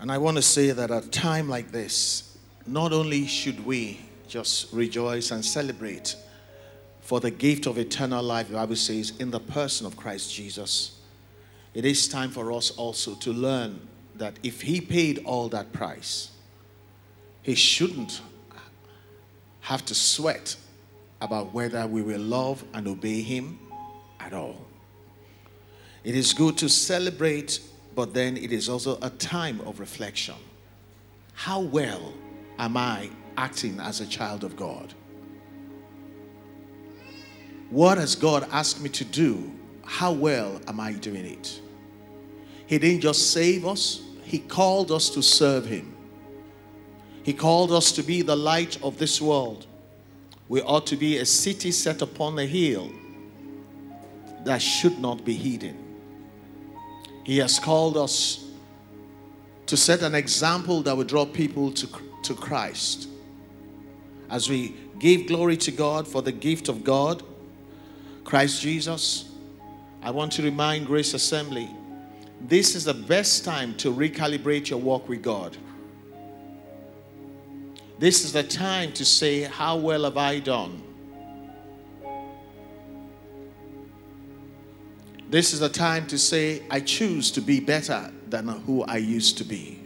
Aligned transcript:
And 0.00 0.12
I 0.12 0.18
want 0.18 0.36
to 0.36 0.42
say 0.42 0.70
that 0.70 0.90
at 0.90 1.04
a 1.04 1.08
time 1.08 1.48
like 1.48 1.72
this, 1.72 2.36
not 2.66 2.92
only 2.92 3.26
should 3.26 3.64
we 3.66 4.00
just 4.28 4.72
rejoice 4.72 5.30
and 5.30 5.44
celebrate 5.44 6.14
for 7.00 7.20
the 7.20 7.30
gift 7.30 7.66
of 7.66 7.78
eternal 7.78 8.22
life, 8.22 8.48
the 8.48 8.54
Bible 8.54 8.76
says, 8.76 9.12
in 9.18 9.30
the 9.30 9.40
person 9.40 9.86
of 9.86 9.96
Christ 9.96 10.32
Jesus, 10.32 11.00
it 11.74 11.84
is 11.84 12.06
time 12.06 12.30
for 12.30 12.52
us 12.52 12.70
also 12.72 13.14
to 13.16 13.32
learn 13.32 13.80
that 14.16 14.38
if 14.42 14.60
He 14.60 14.80
paid 14.80 15.22
all 15.24 15.48
that 15.48 15.72
price, 15.72 16.30
He 17.42 17.54
shouldn't 17.54 18.20
have 19.62 19.84
to 19.86 19.94
sweat 19.94 20.56
about 21.20 21.52
whether 21.52 21.86
we 21.86 22.02
will 22.02 22.20
love 22.20 22.62
and 22.72 22.86
obey 22.86 23.22
Him 23.22 23.58
at 24.20 24.32
all. 24.32 24.64
It 26.04 26.14
is 26.14 26.32
good 26.32 26.56
to 26.58 26.68
celebrate 26.68 27.60
but 27.98 28.14
then 28.14 28.36
it 28.36 28.52
is 28.52 28.68
also 28.68 28.96
a 29.02 29.10
time 29.10 29.60
of 29.62 29.80
reflection. 29.80 30.36
How 31.32 31.58
well 31.58 32.14
am 32.56 32.76
I 32.76 33.10
acting 33.36 33.80
as 33.80 34.00
a 34.00 34.06
child 34.06 34.44
of 34.44 34.54
God? 34.54 34.94
What 37.70 37.98
has 37.98 38.14
God 38.14 38.46
asked 38.52 38.80
me 38.80 38.88
to 38.90 39.04
do? 39.04 39.50
How 39.84 40.12
well 40.12 40.60
am 40.68 40.78
I 40.78 40.92
doing 40.92 41.24
it? 41.26 41.60
He 42.68 42.78
didn't 42.78 43.00
just 43.00 43.32
save 43.32 43.66
us, 43.66 44.00
He 44.22 44.38
called 44.38 44.92
us 44.92 45.10
to 45.10 45.20
serve 45.20 45.66
Him. 45.66 45.92
He 47.24 47.32
called 47.32 47.72
us 47.72 47.90
to 47.90 48.04
be 48.04 48.22
the 48.22 48.36
light 48.36 48.80
of 48.80 48.96
this 48.98 49.20
world. 49.20 49.66
We 50.48 50.62
ought 50.62 50.86
to 50.86 50.96
be 50.96 51.18
a 51.18 51.26
city 51.26 51.72
set 51.72 52.00
upon 52.00 52.38
a 52.38 52.46
hill 52.46 52.92
that 54.44 54.62
should 54.62 55.00
not 55.00 55.24
be 55.24 55.34
hidden. 55.34 55.87
He 57.28 57.36
has 57.40 57.58
called 57.58 57.98
us 57.98 58.42
to 59.66 59.76
set 59.76 60.00
an 60.00 60.14
example 60.14 60.80
that 60.84 60.96
will 60.96 61.04
draw 61.04 61.26
people 61.26 61.70
to, 61.72 61.86
to 62.22 62.34
Christ. 62.34 63.06
As 64.30 64.48
we 64.48 64.74
give 64.98 65.26
glory 65.26 65.58
to 65.58 65.70
God 65.70 66.08
for 66.08 66.22
the 66.22 66.32
gift 66.32 66.70
of 66.70 66.82
God, 66.82 67.22
Christ 68.24 68.62
Jesus, 68.62 69.30
I 70.00 70.10
want 70.10 70.32
to 70.32 70.42
remind 70.42 70.86
Grace 70.86 71.12
Assembly 71.12 71.68
this 72.40 72.74
is 72.74 72.84
the 72.84 72.94
best 72.94 73.44
time 73.44 73.76
to 73.76 73.92
recalibrate 73.92 74.70
your 74.70 74.80
walk 74.80 75.06
with 75.06 75.20
God. 75.20 75.54
This 77.98 78.24
is 78.24 78.32
the 78.32 78.42
time 78.42 78.94
to 78.94 79.04
say, 79.04 79.42
How 79.42 79.76
well 79.76 80.04
have 80.04 80.16
I 80.16 80.38
done? 80.38 80.82
This 85.30 85.52
is 85.52 85.60
a 85.60 85.68
time 85.68 86.06
to 86.06 86.18
say, 86.18 86.62
I 86.70 86.80
choose 86.80 87.30
to 87.32 87.42
be 87.42 87.60
better 87.60 88.10
than 88.28 88.48
who 88.48 88.82
I 88.84 88.96
used 88.96 89.36
to 89.38 89.44
be. 89.44 89.80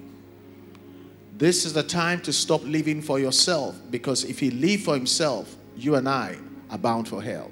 This 1.37 1.65
is 1.65 1.73
the 1.73 1.83
time 1.83 2.21
to 2.21 2.33
stop 2.33 2.63
living 2.63 3.03
for 3.03 3.19
yourself 3.19 3.77
because 3.91 4.23
if 4.23 4.39
he 4.39 4.51
live 4.53 4.83
for 4.83 4.95
himself, 4.95 5.57
you 5.77 5.97
and 5.97 6.09
I 6.09 6.37
are 6.71 6.79
bound 6.79 7.09
for 7.09 7.21
hell. 7.21 7.51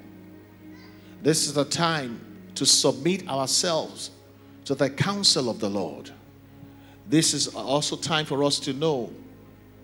This 1.21 1.47
is 1.47 1.53
the 1.53 1.65
time 1.65 2.21
to 2.55 2.65
submit 2.65 3.27
ourselves 3.27 4.11
to 4.65 4.75
the 4.75 4.89
counsel 4.89 5.49
of 5.49 5.59
the 5.59 5.69
Lord. 5.69 6.11
This 7.09 7.33
is 7.33 7.49
also 7.49 7.97
time 7.97 8.25
for 8.25 8.43
us 8.45 8.59
to 8.61 8.73
know 8.73 9.11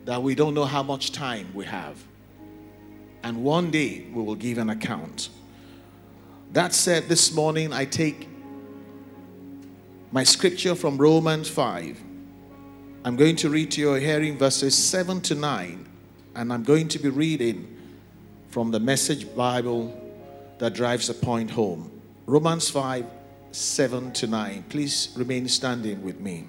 that 0.06 0.24
we 0.24 0.34
don't 0.34 0.54
know 0.54 0.66
how 0.66 0.82
much 0.82 1.12
time 1.12 1.50
we 1.54 1.66
have. 1.66 2.02
And 3.24 3.44
one 3.44 3.70
day 3.70 4.06
we 4.14 4.24
will 4.24 4.36
give 4.36 4.58
an 4.58 4.70
account. 4.70 5.28
That 6.54 6.74
said, 6.74 7.10
this 7.10 7.34
morning 7.34 7.74
I 7.74 7.86
take 7.86 8.28
my 10.12 10.24
scripture 10.24 10.76
from 10.76 10.98
Romans 10.98 11.50
5. 11.50 12.02
I'm 13.04 13.16
going 13.16 13.36
to 13.38 13.50
read 13.50 13.72
to 13.72 13.82
your 13.82 14.00
hearing 14.00 14.38
verses 14.38 14.76
7 14.76 15.22
to 15.22 15.36
9, 15.36 15.88
and 16.36 16.54
I'm 16.54 16.64
going 16.64 16.88
to 16.90 17.00
be 17.00 17.10
reading 17.10 17.78
from 18.50 18.72
the 18.72 18.80
Message 18.80 19.34
Bible 19.36 19.96
that 20.58 20.74
drives 20.74 21.08
the 21.08 21.14
point 21.14 21.52
home. 21.52 21.92
Romans 22.26 22.70
5 22.70 23.06
7 23.52 24.12
to 24.14 24.28
9. 24.28 24.66
Please 24.70 25.10
remain 25.16 25.48
standing 25.48 26.04
with 26.04 26.20
me. 26.20 26.48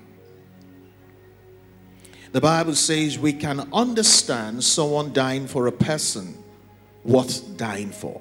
The 2.33 2.41
Bible 2.41 2.75
says 2.75 3.19
we 3.19 3.33
can 3.33 3.69
understand 3.73 4.63
someone 4.63 5.13
dying 5.13 5.47
for 5.47 5.67
a 5.67 5.73
person 5.73 6.37
worth 7.05 7.57
dying 7.57 7.91
for. 7.91 8.21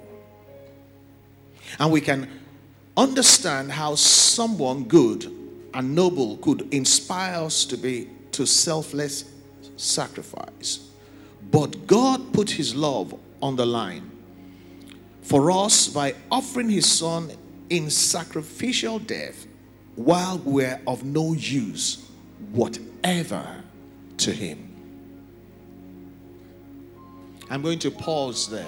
And 1.79 1.91
we 1.91 2.01
can 2.01 2.29
understand 2.95 3.71
how 3.71 3.95
someone 3.95 4.85
good 4.85 5.25
and 5.73 5.93
noble 5.93 6.37
could 6.37 6.73
inspire 6.73 7.43
us 7.43 7.65
to 7.65 7.77
be 7.77 8.09
to 8.31 8.45
selfless 8.45 9.25
sacrifice. 9.75 10.89
But 11.51 11.87
God 11.87 12.33
put 12.33 12.49
his 12.49 12.75
love 12.75 13.17
on 13.41 13.55
the 13.55 13.65
line 13.65 14.11
for 15.21 15.51
us 15.51 15.87
by 15.87 16.15
offering 16.31 16.69
his 16.69 16.91
son 16.91 17.31
in 17.69 17.89
sacrificial 17.89 18.99
death 18.99 19.45
while 19.95 20.39
we're 20.39 20.79
of 20.87 21.03
no 21.03 21.33
use 21.33 22.09
whatever 22.51 23.63
to 24.17 24.31
him. 24.31 24.63
I'm 27.49 27.61
going 27.61 27.79
to 27.79 27.91
pause 27.91 28.49
there. 28.49 28.65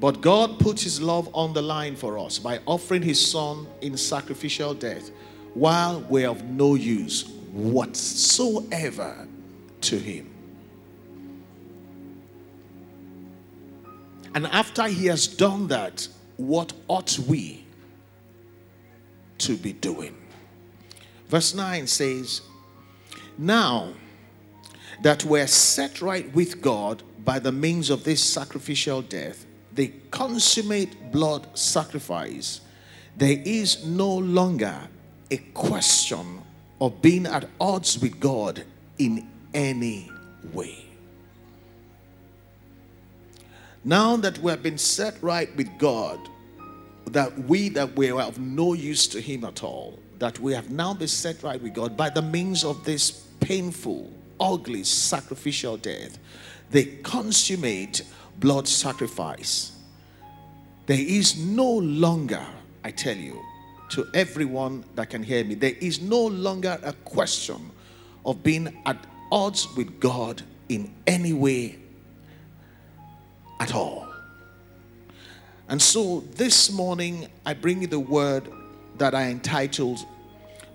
But 0.00 0.20
God 0.20 0.58
put 0.58 0.80
his 0.80 1.00
love 1.00 1.28
on 1.34 1.52
the 1.52 1.62
line 1.62 1.96
for 1.96 2.18
us 2.18 2.38
by 2.38 2.60
offering 2.66 3.02
his 3.02 3.24
son 3.24 3.66
in 3.80 3.96
sacrificial 3.96 4.74
death 4.74 5.10
while 5.54 6.00
we're 6.08 6.28
of 6.28 6.44
no 6.44 6.74
use 6.74 7.28
whatsoever 7.52 9.28
to 9.82 9.98
him. 9.98 10.30
And 14.34 14.48
after 14.48 14.88
he 14.88 15.06
has 15.06 15.28
done 15.28 15.68
that, 15.68 16.08
what 16.36 16.72
ought 16.88 17.18
we 17.20 17.64
to 19.38 19.56
be 19.56 19.72
doing? 19.72 20.16
Verse 21.28 21.54
9 21.54 21.86
says, 21.86 22.42
Now 23.38 23.92
that 25.02 25.24
we're 25.24 25.46
set 25.46 26.02
right 26.02 26.32
with 26.34 26.60
God 26.60 27.04
by 27.24 27.38
the 27.38 27.52
means 27.52 27.90
of 27.90 28.02
this 28.02 28.22
sacrificial 28.22 29.02
death, 29.02 29.46
the 29.74 29.92
consummate 30.10 31.10
blood 31.12 31.46
sacrifice, 31.56 32.60
there 33.16 33.42
is 33.44 33.84
no 33.84 34.16
longer 34.16 34.76
a 35.30 35.36
question 35.52 36.40
of 36.80 37.00
being 37.02 37.26
at 37.26 37.48
odds 37.60 37.98
with 37.98 38.18
God 38.20 38.64
in 38.98 39.28
any 39.52 40.10
way. 40.52 40.84
Now 43.84 44.16
that 44.16 44.38
we 44.38 44.50
have 44.50 44.62
been 44.62 44.78
set 44.78 45.22
right 45.22 45.54
with 45.56 45.78
God, 45.78 46.18
that 47.10 47.36
we 47.46 47.68
that 47.70 47.94
we 47.96 48.10
are 48.10 48.22
of 48.22 48.38
no 48.38 48.72
use 48.72 49.06
to 49.08 49.20
Him 49.20 49.44
at 49.44 49.62
all, 49.62 49.98
that 50.18 50.38
we 50.40 50.54
have 50.54 50.70
now 50.70 50.94
been 50.94 51.08
set 51.08 51.42
right 51.42 51.60
with 51.60 51.74
God 51.74 51.96
by 51.96 52.10
the 52.10 52.22
means 52.22 52.64
of 52.64 52.84
this 52.84 53.10
painful, 53.40 54.10
ugly, 54.40 54.84
sacrificial 54.84 55.76
death, 55.76 56.18
the 56.70 56.86
consummate 57.02 58.02
blood 58.38 58.68
sacrifice. 58.68 59.72
There 60.86 60.98
is 61.00 61.36
no 61.38 61.70
longer, 61.70 62.44
I 62.82 62.90
tell 62.90 63.16
you, 63.16 63.40
to 63.90 64.06
everyone 64.14 64.84
that 64.94 65.10
can 65.10 65.22
hear 65.22 65.44
me, 65.44 65.54
there 65.54 65.74
is 65.80 66.00
no 66.00 66.26
longer 66.26 66.78
a 66.82 66.92
question 66.92 67.70
of 68.24 68.42
being 68.42 68.82
at 68.86 68.96
odds 69.30 69.68
with 69.76 70.00
God 70.00 70.42
in 70.68 70.92
any 71.06 71.32
way 71.32 71.78
at 73.60 73.74
all. 73.74 74.08
And 75.68 75.80
so 75.80 76.20
this 76.34 76.70
morning, 76.70 77.28
I 77.46 77.54
bring 77.54 77.82
you 77.82 77.86
the 77.86 78.00
word 78.00 78.50
that 78.98 79.14
I 79.14 79.30
entitled 79.30 79.98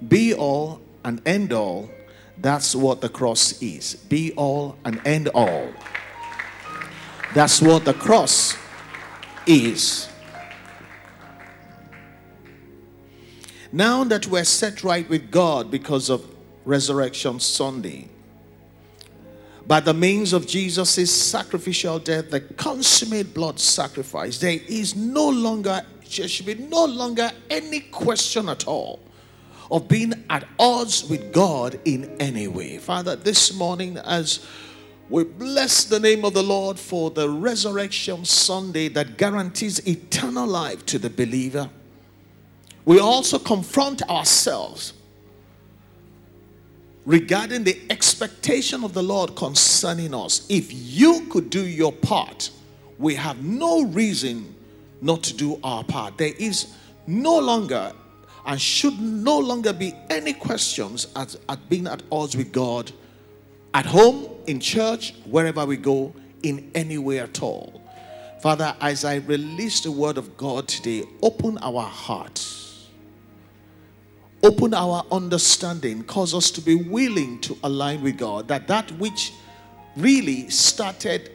Be 0.07 0.33
All 0.33 0.81
and 1.03 1.21
End 1.27 1.53
All. 1.53 1.89
That's 2.41 2.75
what 2.75 3.01
the 3.01 3.09
cross 3.09 3.61
is. 3.61 3.95
Be 3.95 4.31
all 4.33 4.77
and 4.85 5.05
end 5.05 5.27
all. 5.29 5.73
That's 7.33 7.61
what 7.61 7.85
the 7.85 7.93
cross 7.93 8.57
is. 9.45 10.09
Now 13.71 14.03
that 14.05 14.25
we're 14.25 14.45
set 14.45 14.83
right 14.83 15.07
with 15.07 15.29
God 15.29 15.69
because 15.69 16.09
of 16.09 16.25
Resurrection 16.65 17.39
Sunday, 17.39 18.09
by 19.67 19.79
the 19.79 19.93
means 19.93 20.33
of 20.33 20.47
Jesus' 20.47 21.11
sacrificial 21.13 21.99
death, 21.99 22.31
the 22.31 22.41
consummate 22.41 23.35
blood 23.35 23.59
sacrifice, 23.59 24.39
there 24.39 24.59
is 24.67 24.95
no 24.95 25.29
longer, 25.29 25.83
there 26.17 26.27
should 26.27 26.47
be 26.47 26.55
no 26.55 26.85
longer 26.85 27.31
any 27.51 27.81
question 27.81 28.49
at 28.49 28.67
all 28.67 28.99
of 29.69 29.87
being 29.87 30.25
at 30.31 30.47
odds 30.57 31.07
with 31.07 31.31
God 31.31 31.79
in 31.85 32.05
any 32.19 32.47
way. 32.47 32.79
Father, 32.79 33.15
this 33.15 33.53
morning, 33.53 33.97
as 33.99 34.43
we 35.09 35.23
bless 35.23 35.85
the 35.85 35.99
name 35.99 36.23
of 36.23 36.33
the 36.33 36.43
Lord 36.43 36.79
for 36.79 37.09
the 37.09 37.27
resurrection 37.27 38.25
Sunday 38.25 38.89
that 38.89 39.17
guarantees 39.17 39.85
eternal 39.87 40.45
life 40.45 40.85
to 40.87 40.99
the 40.99 41.09
believer. 41.09 41.69
we 42.85 42.99
also 42.99 43.37
confront 43.37 44.01
ourselves 44.09 44.93
regarding 47.05 47.63
the 47.63 47.79
expectation 47.89 48.83
of 48.83 48.93
the 48.93 49.01
Lord 49.01 49.35
concerning 49.35 50.13
us. 50.13 50.45
If 50.49 50.71
you 50.71 51.27
could 51.31 51.49
do 51.49 51.65
your 51.65 51.91
part, 51.91 52.51
we 52.99 53.15
have 53.15 53.43
no 53.43 53.83
reason 53.85 54.55
not 55.01 55.23
to 55.23 55.33
do 55.33 55.59
our 55.63 55.83
part. 55.83 56.17
There 56.17 56.33
is 56.37 56.73
no 57.07 57.39
longer 57.39 57.93
and 58.45 58.59
should 58.59 58.99
no 58.99 59.39
longer 59.39 59.73
be 59.73 59.93
any 60.09 60.33
questions 60.33 61.07
at, 61.15 61.35
at 61.47 61.67
being 61.69 61.87
at 61.87 62.03
odds 62.11 62.35
with 62.35 62.51
God 62.51 62.91
at 63.73 63.85
home, 63.85 64.29
in 64.47 64.59
church, 64.59 65.13
wherever 65.25 65.65
we 65.65 65.77
go, 65.77 66.13
in 66.43 66.71
any 66.73 66.97
way 66.97 67.19
at 67.19 67.41
all. 67.41 67.81
Father, 68.41 68.75
as 68.79 69.03
I 69.03 69.15
release 69.17 69.81
the 69.81 69.91
word 69.91 70.17
of 70.17 70.37
God 70.37 70.67
today, 70.67 71.03
open 71.21 71.57
our 71.61 71.81
hearts, 71.81 72.87
open 74.41 74.73
our 74.73 75.05
understanding, 75.11 76.03
cause 76.03 76.33
us 76.33 76.49
to 76.51 76.61
be 76.61 76.75
willing 76.75 77.41
to 77.41 77.57
align 77.63 78.01
with 78.01 78.17
God, 78.17 78.47
that 78.47 78.67
that 78.67 78.91
which 78.93 79.33
really 79.97 80.49
started 80.49 81.31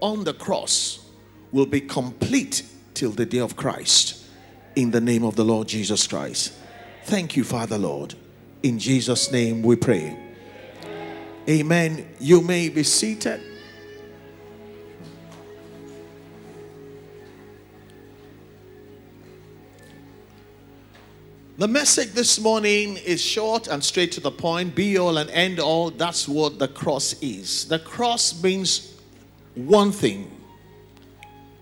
on 0.00 0.24
the 0.24 0.34
cross 0.34 1.06
will 1.52 1.66
be 1.66 1.80
complete 1.80 2.64
till 2.94 3.10
the 3.10 3.24
day 3.24 3.38
of 3.38 3.56
Christ. 3.56 4.24
In 4.74 4.90
the 4.90 5.00
name 5.00 5.24
of 5.24 5.36
the 5.36 5.44
Lord 5.44 5.68
Jesus 5.68 6.06
Christ. 6.06 6.52
Thank 7.04 7.36
you, 7.36 7.44
Father 7.44 7.78
Lord. 7.78 8.14
In 8.62 8.78
Jesus' 8.78 9.30
name 9.30 9.62
we 9.62 9.76
pray. 9.76 10.27
Amen. 11.48 12.06
You 12.20 12.42
may 12.42 12.68
be 12.68 12.82
seated. 12.82 13.40
The 21.56 21.66
message 21.66 22.12
this 22.12 22.38
morning 22.38 22.98
is 22.98 23.20
short 23.20 23.66
and 23.66 23.82
straight 23.82 24.12
to 24.12 24.20
the 24.20 24.30
point. 24.30 24.74
Be 24.74 24.98
all 24.98 25.16
and 25.16 25.30
end 25.30 25.58
all. 25.58 25.90
That's 25.90 26.28
what 26.28 26.58
the 26.58 26.68
cross 26.68 27.14
is. 27.22 27.66
The 27.66 27.78
cross 27.78 28.42
means 28.42 28.94
one 29.54 29.90
thing, 29.90 30.30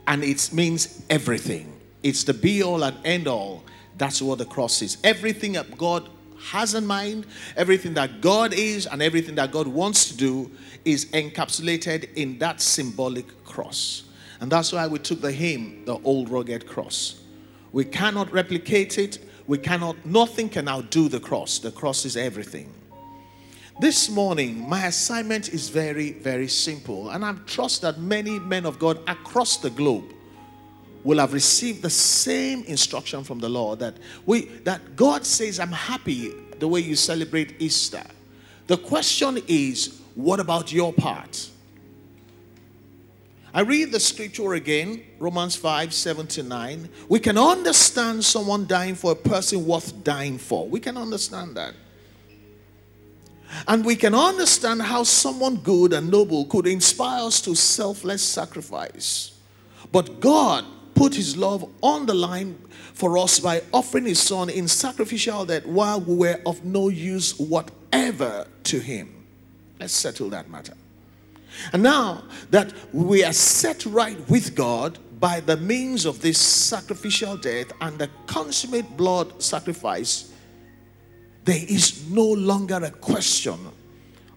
and 0.09 0.25
it 0.25 0.53
means 0.53 1.03
everything. 1.09 1.73
It's 2.03 2.25
the 2.25 2.35
be 2.35 2.63
all 2.63 2.83
and 2.83 2.97
end 3.07 3.29
all. 3.29 3.63
That's 3.97 4.21
what 4.21 4.39
the 4.39 4.45
cross 4.45 4.83
is. 4.83 4.99
Everything 5.05 5.53
that 5.53 5.79
God 5.79 6.11
has 6.41 6.75
in 6.75 6.87
mind, 6.87 7.27
everything 7.57 7.95
that 7.95 8.21
God 8.21 8.53
is, 8.53 8.87
and 8.87 9.03
everything 9.03 9.35
that 9.37 9.53
God 9.53 9.67
wants 9.67 10.09
to 10.09 10.17
do 10.17 10.51
is 10.85 11.07
encapsulated 11.07 12.13
in 12.15 12.39
that 12.39 12.61
symbolic 12.61 13.45
cross. 13.45 14.05
And 14.41 14.51
that's 14.51 14.73
why 14.73 14.87
we 14.87 14.99
took 14.99 15.21
the 15.21 15.33
hymn, 15.33 15.85
the 15.85 15.99
old 16.05 16.29
rugged 16.29 16.67
cross. 16.67 17.21
We 17.73 17.85
cannot 17.85 18.33
replicate 18.33 18.99
it 18.99 19.19
we 19.47 19.59
cannot, 19.59 20.05
nothing 20.05 20.49
can 20.49 20.69
outdo 20.69 21.09
the 21.09 21.21
cross. 21.21 21.59
The 21.59 21.71
cross 21.71 22.05
is 22.05 22.17
everything. 22.17 22.73
This 23.79 24.09
morning, 24.09 24.69
my 24.69 24.87
assignment 24.87 25.51
is 25.51 25.69
very, 25.69 26.13
very 26.13 26.49
simple. 26.49 27.11
And 27.11 27.25
I 27.25 27.35
trust 27.47 27.83
that 27.83 28.01
many 28.01 28.39
men 28.41 28.67
of 28.67 28.79
God 28.79 28.99
across 29.07 29.59
the 29.59 29.71
globe 29.71 30.13
will 31.07 31.19
have 31.19 31.33
received 31.33 31.83
the 31.83 31.91
same 31.91 32.65
instruction 32.65 33.23
from 33.23 33.39
the 33.39 33.49
Lord 33.49 33.79
that 33.79 33.97
we 34.27 34.47
that 34.65 34.97
God 34.97 35.25
says, 35.25 35.61
I'm 35.61 35.71
happy 35.71 36.35
the 36.59 36.67
way 36.67 36.81
you 36.81 36.97
celebrate 36.97 37.55
Easter. 37.61 38.03
The 38.67 38.77
question 38.77 39.39
is, 39.47 40.01
what 40.17 40.41
about 40.41 40.73
your 40.73 40.93
part? 40.93 41.49
I 43.55 43.61
read 43.61 43.93
the 43.93 44.01
scripture 44.01 44.55
again, 44.55 45.01
Romans 45.21 45.55
5 45.55 45.95
7 45.95 46.27
to 46.27 46.43
9. 46.43 46.89
We 47.09 47.21
can 47.21 47.39
understand 47.39 48.25
someone 48.25 48.67
dying 48.67 48.97
for 48.97 49.13
a 49.13 49.17
person 49.17 49.65
worth 49.65 50.03
dying 50.03 50.39
for. 50.39 50.69
We 50.69 50.81
can 50.81 50.97
understand 50.97 51.57
that. 51.57 51.75
And 53.69 53.85
we 53.85 53.95
can 53.95 54.13
understand 54.13 54.83
how 54.83 55.05
someone 55.05 55.59
good 55.59 55.93
and 55.93 56.11
noble 56.11 56.47
could 56.47 56.67
inspire 56.67 57.27
us 57.27 57.41
to 57.43 57.55
selfless 57.55 58.23
sacrifice. 58.23 59.39
But 59.93 60.19
God 60.19 60.65
put 60.97 61.15
his 61.15 61.37
love 61.37 61.71
on 61.83 62.07
the 62.07 62.15
line 62.15 62.59
for 62.95 63.19
us 63.19 63.39
by 63.39 63.63
offering 63.73 64.07
his 64.07 64.19
son 64.19 64.49
in 64.49 64.67
sacrificial 64.67 65.45
death 65.45 65.67
while 65.67 66.01
we 66.01 66.17
were 66.17 66.41
of 66.47 66.65
no 66.65 66.89
use 66.89 67.39
whatever 67.39 68.49
to 68.65 68.81
him. 68.81 69.15
Let's 69.79 69.93
settle 69.93 70.31
that 70.31 70.51
matter. 70.51 70.73
And 71.73 71.83
now 71.83 72.25
that 72.51 72.73
we 72.93 73.23
are 73.23 73.33
set 73.33 73.87
right 73.87 74.19
with 74.29 74.55
God 74.55 74.99
by 75.21 75.41
the 75.41 75.57
means 75.57 76.07
of 76.07 76.21
this 76.21 76.39
sacrificial 76.39 77.37
death 77.37 77.73
and 77.81 77.99
the 77.99 78.11
consummate 78.27 78.97
blood 78.97 79.43
sacrifice, 79.43 80.33
there 81.45 81.65
is 81.69 82.11
no 82.11 82.27
longer 82.27 82.77
a 82.77 82.91
question 82.91 83.59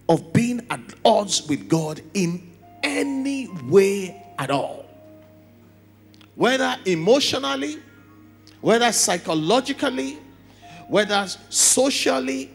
of 0.08 0.32
being 0.32 0.66
at 0.70 0.80
odds 1.04 1.46
with 1.48 1.68
God 1.68 2.02
in 2.14 2.50
any 2.82 3.48
way 3.64 4.34
at 4.38 4.50
all. 4.50 4.79
Whether 6.40 6.74
emotionally, 6.86 7.76
whether 8.62 8.90
psychologically, 8.92 10.16
whether 10.88 11.26
socially, 11.50 12.50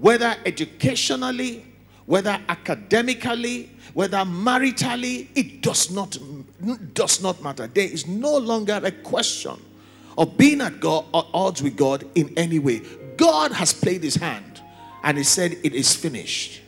whether 0.00 0.34
educationally, 0.46 1.66
whether 2.06 2.40
academically, 2.48 3.70
whether 3.92 4.16
maritally, 4.16 5.28
it 5.34 5.60
does 5.60 5.90
not, 5.90 6.16
does 6.94 7.20
not 7.20 7.42
matter. 7.42 7.66
There 7.66 7.86
is 7.86 8.06
no 8.06 8.38
longer 8.38 8.80
a 8.82 8.90
question 8.90 9.60
of 10.16 10.38
being 10.38 10.62
at 10.62 10.80
God 10.80 11.04
or 11.12 11.26
odds 11.34 11.62
with 11.62 11.76
God 11.76 12.06
in 12.14 12.32
any 12.38 12.58
way. 12.58 12.80
God 13.18 13.52
has 13.52 13.74
played 13.74 14.04
his 14.04 14.14
hand 14.14 14.62
and 15.02 15.18
he 15.18 15.24
said, 15.24 15.58
It 15.62 15.74
is 15.74 15.94
finished. 15.94 16.62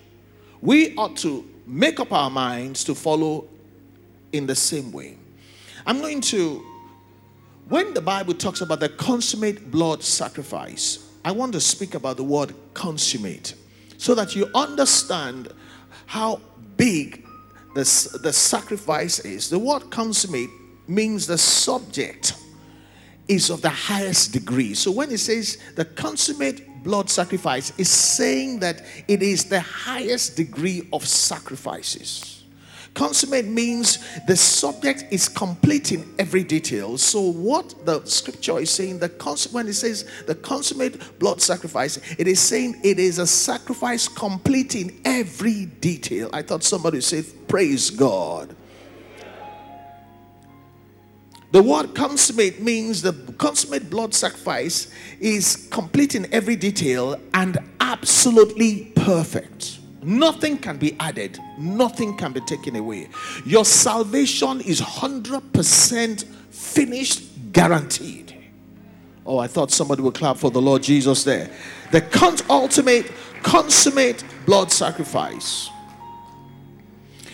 We 0.61 0.95
ought 0.97 1.17
to 1.19 1.49
make 1.67 2.01
up 2.01 2.13
our 2.13 2.29
minds 2.29 2.85
to 2.85 2.95
follow 2.95 3.47
in 4.31 4.47
the 4.47 4.55
same 4.55 4.93
way. 4.93 5.18
I'm 5.89 6.03
going 6.03 6.21
to, 6.21 6.63
when 7.71 7.95
the 7.95 8.03
Bible 8.03 8.35
talks 8.35 8.61
about 8.61 8.79
the 8.79 8.91
consummate 8.91 9.71
blood 9.71 10.03
sacrifice, 10.03 11.11
I 11.25 11.33
want 11.33 11.55
to 11.55 11.61
speak 11.61 11.95
about 11.95 12.19
the 12.19 12.25
word 12.25 12.55
consummate 12.75 13.55
so 13.97 14.15
that 14.15 14.37
you 14.37 14.51
understand 14.55 15.49
how 16.05 16.43
big 16.77 17.27
the, 17.75 18.19
the 18.23 18.33
sacrifice 18.35 19.21
is. 19.21 19.49
The 19.49 19.59
word 19.59 19.89
consummate 19.91 20.51
means 20.87 21.27
the 21.27 21.39
subject 21.39 22.35
is 23.27 23.49
of 23.49 23.63
the 23.63 23.71
highest 23.71 24.35
degree. 24.35 24.75
So 24.75 24.91
when 24.91 25.11
it 25.11 25.21
says 25.21 25.57
the 25.75 25.87
consummate 25.87 26.85
blood 26.85 27.09
sacrifice, 27.09 27.73
is 27.79 27.89
saying 27.89 28.59
that 28.61 28.83
it 29.09 29.23
is 29.23 29.47
the 29.47 29.61
highest 29.61 30.37
degree 30.37 30.87
of 30.93 31.07
sacrifices. 31.07 32.38
Consummate 32.99 33.47
means 33.47 34.01
the 34.27 34.37
subject 34.37 35.05
is 35.13 35.29
complete 35.29 35.93
in 35.93 36.05
every 36.19 36.43
detail. 36.43 36.99
So, 36.99 37.21
what 37.21 37.87
the 37.87 38.05
scripture 38.05 38.59
is 38.59 38.71
saying, 38.71 38.99
the 38.99 39.09
cons- 39.09 39.53
when 39.53 39.69
it 39.69 39.75
says 39.75 40.05
the 40.27 40.35
consummate 40.35 41.17
blood 41.21 41.41
sacrifice, 41.41 42.01
it 42.19 42.27
is 42.27 42.41
saying 42.41 42.81
it 42.83 42.99
is 42.99 43.21
a 43.21 43.27
sacrifice 43.29 44.09
complete 44.09 44.75
in 44.75 45.01
every 45.05 45.67
detail. 45.67 46.29
I 46.33 46.43
thought 46.43 46.65
somebody 46.65 47.01
said, 47.01 47.25
Praise 47.47 47.89
God. 47.89 48.57
The 51.53 51.63
word 51.63 51.95
consummate 51.95 52.61
means 52.61 53.01
the 53.03 53.13
consummate 53.39 53.89
blood 53.91 54.13
sacrifice 54.13 54.93
is 55.21 55.69
complete 55.71 56.17
in 56.17 56.35
every 56.35 56.57
detail 56.57 57.15
and 57.33 57.59
absolutely 57.79 58.87
perfect. 58.97 59.78
Nothing 60.03 60.59
can 60.59 60.79
be 60.79 60.97
added, 61.01 61.39
nothing 61.59 62.17
can 62.17 62.33
be 62.33 62.41
taken 62.43 62.77
away. 62.77 63.09
Your 63.45 63.65
salvation 63.65 64.61
is 64.61 64.81
100% 64.81 66.25
finished, 66.51 67.53
guaranteed. 67.53 68.35
Oh, 69.27 69.39
I 69.39 69.47
thought 69.47 69.71
somebody 69.71 70.03
would 70.03 70.15
clap 70.15 70.37
for 70.37 70.51
the 70.51 70.61
Lord 70.61 70.83
Jesus 70.83 71.25
there. 71.25 71.51
The 71.91 72.01
con- 72.01 72.37
ultimate, 72.49 73.11
consummate 73.43 74.25
blood 74.47 74.71
sacrifice. 74.71 75.69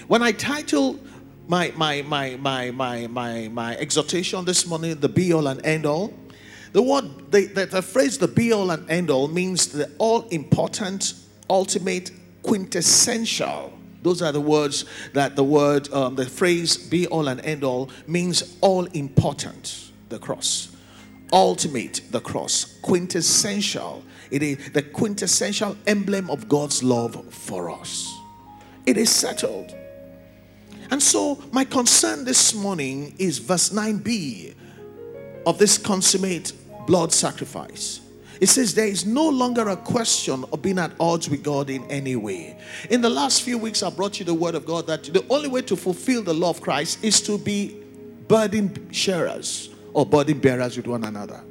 When 0.08 0.22
I 0.22 0.32
title 0.32 0.98
my, 1.46 1.72
my, 1.76 2.02
my, 2.02 2.36
my, 2.36 2.70
my, 2.70 3.06
my, 3.06 3.48
my 3.48 3.76
exhortation 3.76 4.44
this 4.44 4.66
morning, 4.66 4.98
the 4.98 5.08
be 5.08 5.32
all 5.32 5.46
and 5.46 5.64
end 5.64 5.86
all, 5.86 6.12
the 6.72 6.82
word, 6.82 7.30
the, 7.30 7.46
the, 7.46 7.66
the 7.66 7.82
phrase 7.82 8.18
the 8.18 8.26
be 8.26 8.52
all 8.52 8.70
and 8.70 8.90
end 8.90 9.10
all 9.10 9.28
means 9.28 9.68
the 9.68 9.90
all 9.98 10.22
important, 10.28 11.14
ultimate, 11.48 12.10
quintessential. 12.44 13.72
Those 14.02 14.22
are 14.22 14.32
the 14.32 14.40
words 14.40 14.84
that 15.14 15.34
the 15.34 15.42
word, 15.42 15.92
um, 15.92 16.14
the 16.14 16.26
phrase 16.26 16.76
be 16.76 17.06
all 17.06 17.28
and 17.28 17.40
end 17.40 17.64
all 17.64 17.90
means 18.06 18.56
all 18.60 18.84
important, 18.86 19.90
the 20.10 20.18
cross. 20.18 20.74
Ultimate, 21.32 22.02
the 22.10 22.20
cross. 22.20 22.78
Quintessential. 22.82 24.04
It 24.30 24.42
is 24.42 24.70
the 24.72 24.82
quintessential 24.82 25.76
emblem 25.86 26.30
of 26.30 26.48
God's 26.48 26.82
love 26.82 27.32
for 27.32 27.70
us. 27.70 28.12
It 28.86 28.98
is 28.98 29.10
settled. 29.10 29.74
And 30.90 31.02
so, 31.02 31.42
my 31.50 31.64
concern 31.64 32.24
this 32.24 32.54
morning 32.54 33.14
is 33.18 33.38
verse 33.38 33.70
9b 33.70 34.54
of 35.46 35.58
this 35.58 35.78
consummate 35.78 36.52
blood 36.86 37.12
sacrifice. 37.12 38.00
It 38.40 38.48
says 38.48 38.74
there 38.74 38.86
is 38.86 39.06
no 39.06 39.28
longer 39.28 39.68
a 39.68 39.76
question 39.76 40.44
of 40.52 40.60
being 40.62 40.78
at 40.78 40.92
odds 40.98 41.30
with 41.30 41.42
God 41.42 41.70
in 41.70 41.84
any 41.90 42.16
way. 42.16 42.58
In 42.90 43.00
the 43.00 43.10
last 43.10 43.42
few 43.42 43.58
weeks, 43.58 43.82
I 43.82 43.90
brought 43.90 44.18
you 44.18 44.24
the 44.24 44.34
word 44.34 44.54
of 44.54 44.66
God 44.66 44.86
that 44.88 45.04
the 45.04 45.24
only 45.30 45.48
way 45.48 45.62
to 45.62 45.76
fulfill 45.76 46.22
the 46.22 46.34
law 46.34 46.50
of 46.50 46.60
Christ 46.60 47.02
is 47.04 47.20
to 47.22 47.38
be 47.38 47.80
burden 48.28 48.88
sharers 48.90 49.70
or 49.92 50.04
burden 50.04 50.40
bearers 50.40 50.76
with 50.76 50.86
one 50.86 51.04
another. 51.04 51.42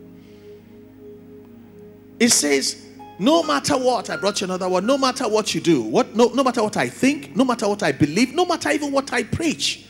It 2.19 2.29
says, 2.29 2.85
no 3.19 3.43
matter 3.43 3.77
what, 3.77 4.09
I 4.09 4.17
brought 4.17 4.41
you 4.41 4.45
another 4.45 4.67
one, 4.67 4.85
no 4.85 4.97
matter 4.97 5.27
what 5.27 5.53
you 5.53 5.61
do, 5.61 5.81
what, 5.83 6.15
no, 6.15 6.27
no 6.29 6.43
matter 6.43 6.63
what 6.63 6.77
I 6.77 6.89
think, 6.89 7.35
no 7.35 7.45
matter 7.45 7.67
what 7.67 7.83
I 7.83 7.91
believe, 7.91 8.33
no 8.33 8.45
matter 8.45 8.69
even 8.71 8.91
what 8.91 9.13
I 9.13 9.23
preach, 9.23 9.85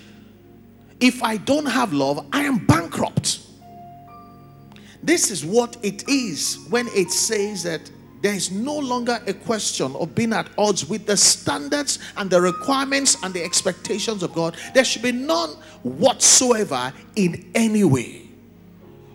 if 1.00 1.23
I 1.23 1.38
don't 1.38 1.65
have 1.65 1.93
love, 1.93 2.27
I 2.31 2.43
am 2.43 2.65
bankrupt. 2.65 3.39
This 5.03 5.29
is 5.29 5.45
what 5.45 5.77
it 5.83 6.07
is 6.07 6.65
when 6.69 6.88
it 6.88 7.12
says 7.12 7.63
that 7.63 7.91
there 8.22 8.33
is 8.33 8.51
no 8.51 8.79
longer 8.79 9.22
a 9.27 9.33
question 9.33 9.93
of 9.98 10.15
being 10.15 10.31
at 10.31 10.48
odds 10.57 10.88
with 10.88 11.05
the 11.05 11.17
standards 11.17 12.00
and 12.15 12.29
the 12.29 12.39
requirements 12.39 13.17
and 13.22 13.33
the 13.33 13.43
expectations 13.43 14.24
of 14.24 14.33
God. 14.33 14.55
There 14.74 14.86
should 14.86 15.01
be 15.01 15.12
none 15.12 15.50
whatsoever 15.83 16.93
in 17.17 17.51
any 17.53 17.83
way. 17.83 18.29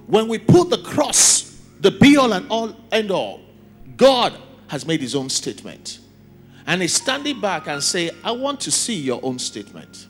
When 0.09 0.29
we 0.29 0.39
put 0.39 0.69
the 0.69 0.83
cross, 0.83 1.59
the 1.81 1.91
be 1.91 2.19
all 2.19 2.35
and 2.35 2.47
all 2.51 2.77
end 2.93 3.11
all, 3.11 3.41
God 3.97 4.35
has 4.67 4.87
made 4.87 5.01
his 5.01 5.15
own 5.15 5.31
statement. 5.31 6.01
And 6.67 6.83
he's 6.83 6.93
standing 6.93 7.41
back 7.41 7.67
and 7.67 7.83
say, 7.83 8.11
I 8.23 8.33
want 8.33 8.61
to 8.61 8.71
see 8.71 8.95
your 8.95 9.21
own 9.23 9.39
statement. 9.39 10.07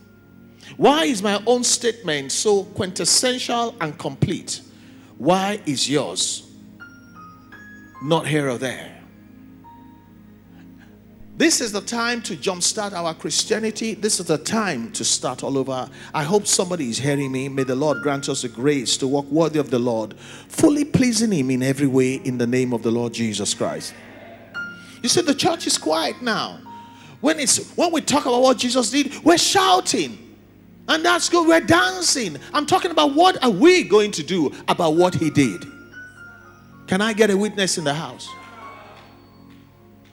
Why 0.75 1.05
is 1.05 1.23
my 1.23 1.41
own 1.47 1.63
statement 1.63 2.33
so 2.33 2.65
quintessential 2.65 3.75
and 3.79 3.97
complete? 3.97 4.59
Why 5.19 5.61
is 5.65 5.89
yours 5.89 6.49
not 8.01 8.25
here 8.25 8.49
or 8.49 8.57
there? 8.57 8.95
This 11.35 11.59
is 11.59 11.73
the 11.73 11.81
time 11.81 12.21
to 12.23 12.37
jumpstart 12.37 12.93
our 12.93 13.13
Christianity. 13.13 13.95
This 13.95 14.21
is 14.21 14.27
the 14.27 14.37
time 14.37 14.93
to 14.93 15.03
start 15.03 15.43
all 15.43 15.57
over. 15.57 15.89
I 16.13 16.23
hope 16.23 16.47
somebody 16.47 16.89
is 16.89 16.97
hearing 16.97 17.33
me. 17.33 17.49
May 17.49 17.63
the 17.63 17.75
Lord 17.75 18.01
grant 18.01 18.29
us 18.29 18.43
the 18.43 18.49
grace 18.49 18.95
to 18.97 19.07
walk 19.07 19.25
worthy 19.25 19.59
of 19.59 19.69
the 19.69 19.79
Lord, 19.79 20.17
fully 20.47 20.85
pleasing 20.85 21.33
Him 21.33 21.51
in 21.51 21.63
every 21.63 21.87
way 21.87 22.15
in 22.15 22.37
the 22.37 22.47
name 22.47 22.71
of 22.73 22.81
the 22.81 22.91
Lord 22.91 23.13
Jesus 23.13 23.53
Christ. 23.53 23.93
You 25.03 25.09
see, 25.09 25.21
the 25.21 25.35
church 25.35 25.67
is 25.67 25.77
quiet 25.77 26.21
now. 26.21 26.61
When 27.19 27.41
it's 27.41 27.75
when 27.75 27.91
we 27.91 27.99
talk 27.99 28.25
about 28.25 28.41
what 28.41 28.57
Jesus 28.57 28.89
did, 28.89 29.21
we're 29.25 29.37
shouting. 29.37 30.28
And 30.89 31.05
that's 31.05 31.29
good. 31.29 31.47
We're 31.47 31.61
dancing. 31.61 32.37
I'm 32.51 32.65
talking 32.65 32.89
about 32.89 33.13
what 33.13 33.41
are 33.43 33.51
we 33.51 33.83
going 33.83 34.11
to 34.13 34.23
do 34.23 34.51
about 34.67 34.95
what 34.95 35.13
he 35.13 35.29
did? 35.29 35.63
Can 36.87 36.99
I 36.99 37.13
get 37.13 37.29
a 37.29 37.37
witness 37.37 37.77
in 37.77 37.83
the 37.83 37.93
house? 37.93 38.27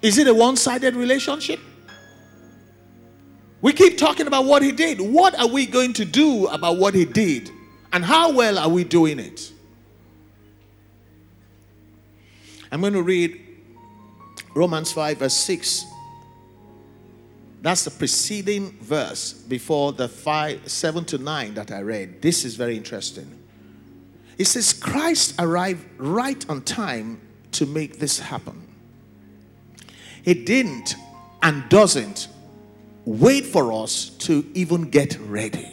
Is 0.02 0.18
it 0.18 0.28
a 0.28 0.34
one 0.34 0.56
sided 0.56 0.94
relationship? 0.94 1.58
We 3.62 3.72
keep 3.72 3.96
talking 3.96 4.26
about 4.26 4.44
what 4.44 4.62
he 4.62 4.70
did. 4.70 5.00
What 5.00 5.36
are 5.40 5.48
we 5.48 5.64
going 5.64 5.94
to 5.94 6.04
do 6.04 6.46
about 6.48 6.76
what 6.76 6.94
he 6.94 7.06
did? 7.06 7.50
And 7.94 8.04
how 8.04 8.30
well 8.32 8.58
are 8.58 8.68
we 8.68 8.84
doing 8.84 9.18
it? 9.18 9.50
I'm 12.70 12.82
going 12.82 12.92
to 12.92 13.02
read 13.02 13.40
Romans 14.54 14.92
5, 14.92 15.18
verse 15.18 15.34
6. 15.34 15.86
That's 17.66 17.82
the 17.82 17.90
preceding 17.90 18.78
verse 18.80 19.32
before 19.32 19.92
the 19.92 20.06
5, 20.06 20.70
7 20.70 21.04
to 21.06 21.18
9 21.18 21.54
that 21.54 21.72
I 21.72 21.80
read. 21.80 22.22
This 22.22 22.44
is 22.44 22.54
very 22.54 22.76
interesting. 22.76 23.28
It 24.38 24.44
says, 24.44 24.72
Christ 24.72 25.34
arrived 25.40 25.84
right 25.98 26.48
on 26.48 26.62
time 26.62 27.20
to 27.50 27.66
make 27.66 27.98
this 27.98 28.20
happen. 28.20 28.68
He 30.22 30.34
didn't 30.34 30.94
and 31.42 31.68
doesn't 31.68 32.28
wait 33.04 33.44
for 33.44 33.72
us 33.72 34.10
to 34.10 34.48
even 34.54 34.88
get 34.88 35.18
ready. 35.18 35.68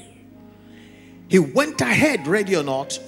He 1.28 1.38
went 1.38 1.80
ahead, 1.80 2.26
ready 2.26 2.56
or 2.56 2.64
not. 2.64 3.00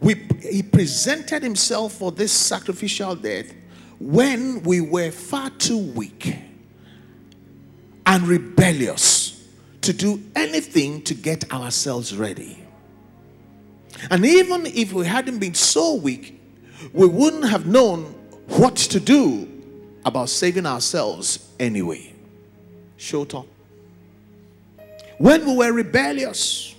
We, 0.00 0.16
he 0.42 0.62
presented 0.62 1.42
himself 1.42 1.94
for 1.94 2.12
this 2.12 2.32
sacrificial 2.32 3.14
death 3.14 3.50
when 3.98 4.62
we 4.64 4.82
were 4.82 5.10
far 5.10 5.48
too 5.48 5.78
weak 5.78 6.49
and 8.10 8.26
rebellious 8.26 9.40
to 9.82 9.92
do 9.92 10.20
anything 10.34 11.00
to 11.00 11.14
get 11.14 11.52
ourselves 11.52 12.16
ready. 12.16 12.58
And 14.10 14.26
even 14.26 14.66
if 14.66 14.92
we 14.92 15.06
hadn't 15.06 15.38
been 15.38 15.54
so 15.54 15.94
weak, 15.94 16.42
we 16.92 17.06
wouldn't 17.06 17.44
have 17.44 17.66
known 17.66 18.02
what 18.48 18.74
to 18.74 18.98
do 18.98 19.48
about 20.04 20.28
saving 20.28 20.66
ourselves 20.66 21.52
anyway. 21.60 22.12
Short. 22.96 23.32
When 25.18 25.46
we 25.46 25.54
were 25.54 25.72
rebellious 25.72 26.74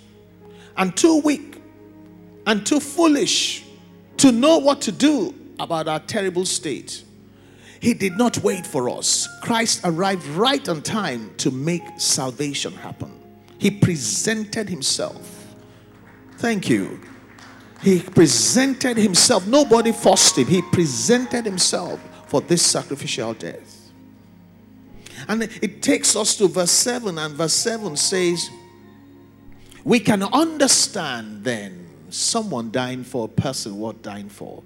and 0.76 0.94
too 0.94 1.22
weak 1.22 1.62
and 2.46 2.66
too 2.66 2.78
foolish 2.78 3.64
to 4.18 4.32
know 4.32 4.58
what 4.58 4.82
to 4.82 4.92
do 4.92 5.34
about 5.58 5.88
our 5.88 6.00
terrible 6.00 6.44
state, 6.44 7.04
He 7.82 7.94
did 7.94 8.16
not 8.16 8.38
wait 8.38 8.64
for 8.64 8.88
us. 8.88 9.28
Christ 9.40 9.80
arrived 9.82 10.24
right 10.28 10.68
on 10.68 10.82
time 10.82 11.34
to 11.38 11.50
make 11.50 11.82
salvation 11.96 12.72
happen. 12.74 13.12
He 13.58 13.72
presented 13.72 14.68
Himself. 14.68 15.52
Thank 16.36 16.70
you. 16.70 17.00
He 17.82 17.98
presented 17.98 18.96
Himself. 18.96 19.48
Nobody 19.48 19.90
forced 19.90 20.38
Him, 20.38 20.46
He 20.46 20.62
presented 20.62 21.44
Himself 21.44 21.98
for 22.28 22.40
this 22.40 22.62
sacrificial 22.62 23.34
death. 23.34 23.90
And 25.26 25.42
it 25.42 25.82
takes 25.82 26.14
us 26.14 26.36
to 26.36 26.46
verse 26.46 26.70
7, 26.70 27.18
and 27.18 27.34
verse 27.34 27.52
7 27.52 27.96
says, 27.96 28.48
We 29.82 29.98
can 29.98 30.22
understand 30.22 31.42
then 31.42 31.88
someone 32.10 32.70
dying 32.70 33.02
for 33.02 33.24
a 33.24 33.28
person 33.28 33.76
what 33.76 34.02
dying 34.02 34.28
for. 34.28 34.62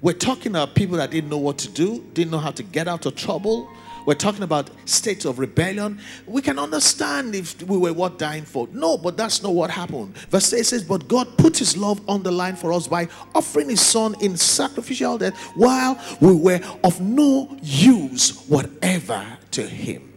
We're 0.00 0.12
talking 0.12 0.52
about 0.52 0.74
people 0.74 0.96
that 0.98 1.10
didn't 1.10 1.30
know 1.30 1.38
what 1.38 1.58
to 1.58 1.68
do, 1.68 2.04
didn't 2.14 2.30
know 2.30 2.38
how 2.38 2.52
to 2.52 2.62
get 2.62 2.88
out 2.88 3.06
of 3.06 3.16
trouble, 3.16 3.68
we're 4.08 4.14
talking 4.14 4.42
about 4.42 4.70
states 4.86 5.26
of 5.26 5.38
rebellion. 5.38 6.00
We 6.26 6.40
can 6.40 6.58
understand 6.58 7.34
if 7.34 7.62
we 7.62 7.76
were 7.76 7.92
what 7.92 8.18
dying 8.18 8.46
for. 8.46 8.66
No, 8.72 8.96
but 8.96 9.18
that's 9.18 9.42
not 9.42 9.52
what 9.52 9.70
happened. 9.70 10.16
Verse 10.30 10.50
8 10.50 10.64
says, 10.64 10.82
But 10.82 11.08
God 11.08 11.36
put 11.36 11.58
his 11.58 11.76
love 11.76 12.00
on 12.08 12.22
the 12.22 12.32
line 12.32 12.56
for 12.56 12.72
us 12.72 12.88
by 12.88 13.08
offering 13.34 13.68
his 13.68 13.82
son 13.82 14.14
in 14.22 14.38
sacrificial 14.38 15.18
death 15.18 15.36
while 15.56 16.02
we 16.22 16.34
were 16.34 16.58
of 16.82 16.98
no 17.02 17.54
use 17.60 18.46
whatever 18.48 19.22
to 19.50 19.62
him. 19.66 20.07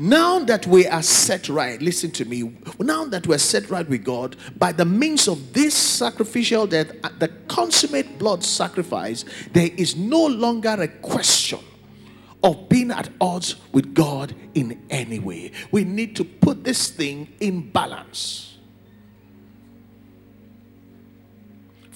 Now 0.00 0.38
that 0.38 0.66
we 0.66 0.86
are 0.86 1.02
set 1.02 1.50
right, 1.50 1.80
listen 1.82 2.10
to 2.12 2.24
me. 2.24 2.54
Now 2.78 3.04
that 3.04 3.26
we're 3.26 3.36
set 3.36 3.68
right 3.68 3.86
with 3.86 4.02
God, 4.02 4.34
by 4.56 4.72
the 4.72 4.86
means 4.86 5.28
of 5.28 5.52
this 5.52 5.74
sacrificial 5.74 6.66
death, 6.66 6.90
uh, 7.04 7.10
the 7.18 7.28
consummate 7.48 8.18
blood 8.18 8.42
sacrifice, 8.42 9.26
there 9.52 9.68
is 9.76 9.96
no 9.96 10.24
longer 10.24 10.70
a 10.70 10.88
question 10.88 11.58
of 12.42 12.66
being 12.70 12.90
at 12.90 13.10
odds 13.20 13.56
with 13.72 13.92
God 13.92 14.34
in 14.54 14.82
any 14.88 15.18
way. 15.18 15.52
We 15.70 15.84
need 15.84 16.16
to 16.16 16.24
put 16.24 16.64
this 16.64 16.88
thing 16.88 17.28
in 17.38 17.70
balance. 17.70 18.56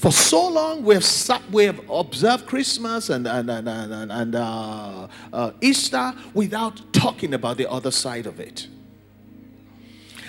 For 0.05 0.13
so 0.13 0.49
long, 0.49 0.85
we 0.85 0.93
have, 0.93 1.03
sat, 1.03 1.41
we 1.51 1.65
have 1.65 1.81
observed 1.89 2.45
Christmas 2.45 3.09
and, 3.09 3.27
and, 3.27 3.49
and, 3.49 3.67
and, 3.67 4.13
and 4.13 4.35
uh, 4.35 5.09
uh, 5.33 5.53
Easter 5.63 6.13
without 6.35 6.93
talking 6.93 7.33
about 7.33 7.57
the 7.57 7.71
other 7.71 7.91
side 7.91 8.27
of 8.27 8.39
it. 8.39 8.69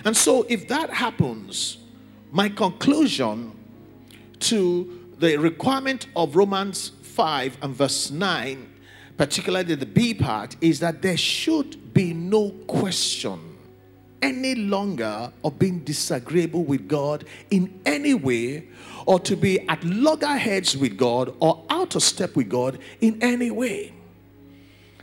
And 0.05 0.15
so, 0.15 0.43
if 0.47 0.69
that 0.69 0.91
happens, 0.91 1.79
my 2.31 2.47
conclusion 2.47 3.51
to 4.39 5.13
the 5.19 5.35
requirement 5.35 6.07
of 6.15 6.37
Romans 6.37 6.93
5 7.01 7.57
and 7.61 7.75
verse 7.75 8.11
9, 8.11 8.73
particularly 9.17 9.75
the 9.75 9.85
B 9.85 10.13
part, 10.13 10.55
is 10.61 10.79
that 10.79 11.01
there 11.01 11.17
should 11.17 11.93
be 11.93 12.13
no 12.13 12.51
question 12.65 13.57
any 14.21 14.55
longer 14.55 15.33
of 15.43 15.59
being 15.59 15.79
disagreeable 15.79 16.63
with 16.63 16.87
God 16.87 17.25
in 17.51 17.77
any 17.85 18.13
way 18.13 18.69
or 19.05 19.19
to 19.19 19.35
be 19.35 19.67
at 19.69 19.83
loggerheads 19.83 20.75
with 20.75 20.97
God 20.97 21.33
or 21.39 21.63
out 21.69 21.95
of 21.95 22.03
step 22.03 22.35
with 22.35 22.49
God 22.49 22.79
in 23.01 23.21
any 23.21 23.51
way. 23.51 23.93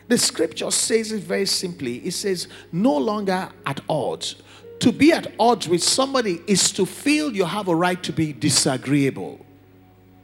The 0.08 0.18
scripture 0.18 0.70
says 0.70 1.12
it 1.12 1.22
very 1.22 1.46
simply 1.46 1.98
it 1.98 2.12
says, 2.12 2.48
no 2.70 2.96
longer 2.96 3.48
at 3.64 3.80
odds. 3.88 4.36
To 4.80 4.90
be 4.90 5.12
at 5.12 5.32
odds 5.38 5.68
with 5.68 5.82
somebody 5.82 6.40
is 6.46 6.72
to 6.72 6.84
feel 6.84 7.32
you 7.32 7.44
have 7.44 7.68
a 7.68 7.74
right 7.74 8.02
to 8.02 8.12
be 8.12 8.32
disagreeable. 8.32 9.44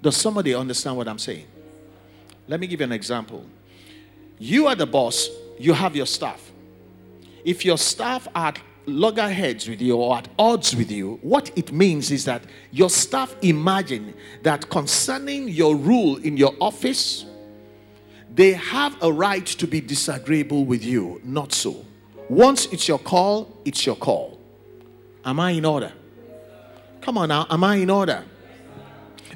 Does 0.03 0.17
somebody 0.17 0.55
understand 0.55 0.97
what 0.97 1.09
I'm 1.09 1.19
saying? 1.19 1.47
Let 2.49 2.61
me 2.61 2.67
give 2.67 2.81
you 2.81 2.85
an 2.85 2.93
example. 2.93 3.47
You 4.39 4.67
are 4.67 4.75
the 4.75 4.87
boss, 4.87 5.29
you 5.59 5.73
have 5.73 5.95
your 5.95 6.07
staff. 6.07 6.51
If 7.45 7.65
your 7.65 7.79
staff 7.79 8.27
are 8.35 8.55
loggerheads 8.89 9.69
with 9.69 9.81
you 9.81 9.97
or 9.97 10.19
at 10.19 10.29
odds 10.39 10.75
with 10.75 10.91
you, 10.91 11.19
what 11.23 11.51
it 11.57 11.73
means 11.73 12.11
is 12.11 12.25
that 12.25 12.43
your 12.71 12.91
staff 12.91 13.35
imagine 13.43 14.15
that 14.43 14.69
concerning 14.71 15.49
your 15.49 15.77
rule 15.77 16.17
in 16.17 16.37
your 16.37 16.55
office, 16.61 17.25
they 18.35 18.53
have 18.53 18.97
a 19.03 19.13
right 19.13 19.47
to 19.47 19.67
be 19.67 19.81
disagreeable 19.81 20.65
with 20.65 20.85
you. 20.85 21.21
Not 21.25 21.53
so. 21.53 21.85
Once 22.29 22.67
it's 22.67 22.87
your 22.89 22.99
call, 22.99 23.57
it's 23.65 23.87
your 23.87 23.97
call. 23.97 24.39
Am 25.25 25.41
I 25.41 25.53
in 25.53 25.65
order? 25.65 25.93
Come 27.01 27.19
on 27.19 27.29
now, 27.29 27.47
am 27.49 27.65
I 27.65 27.77
in 27.77 27.91
order? 27.91 28.25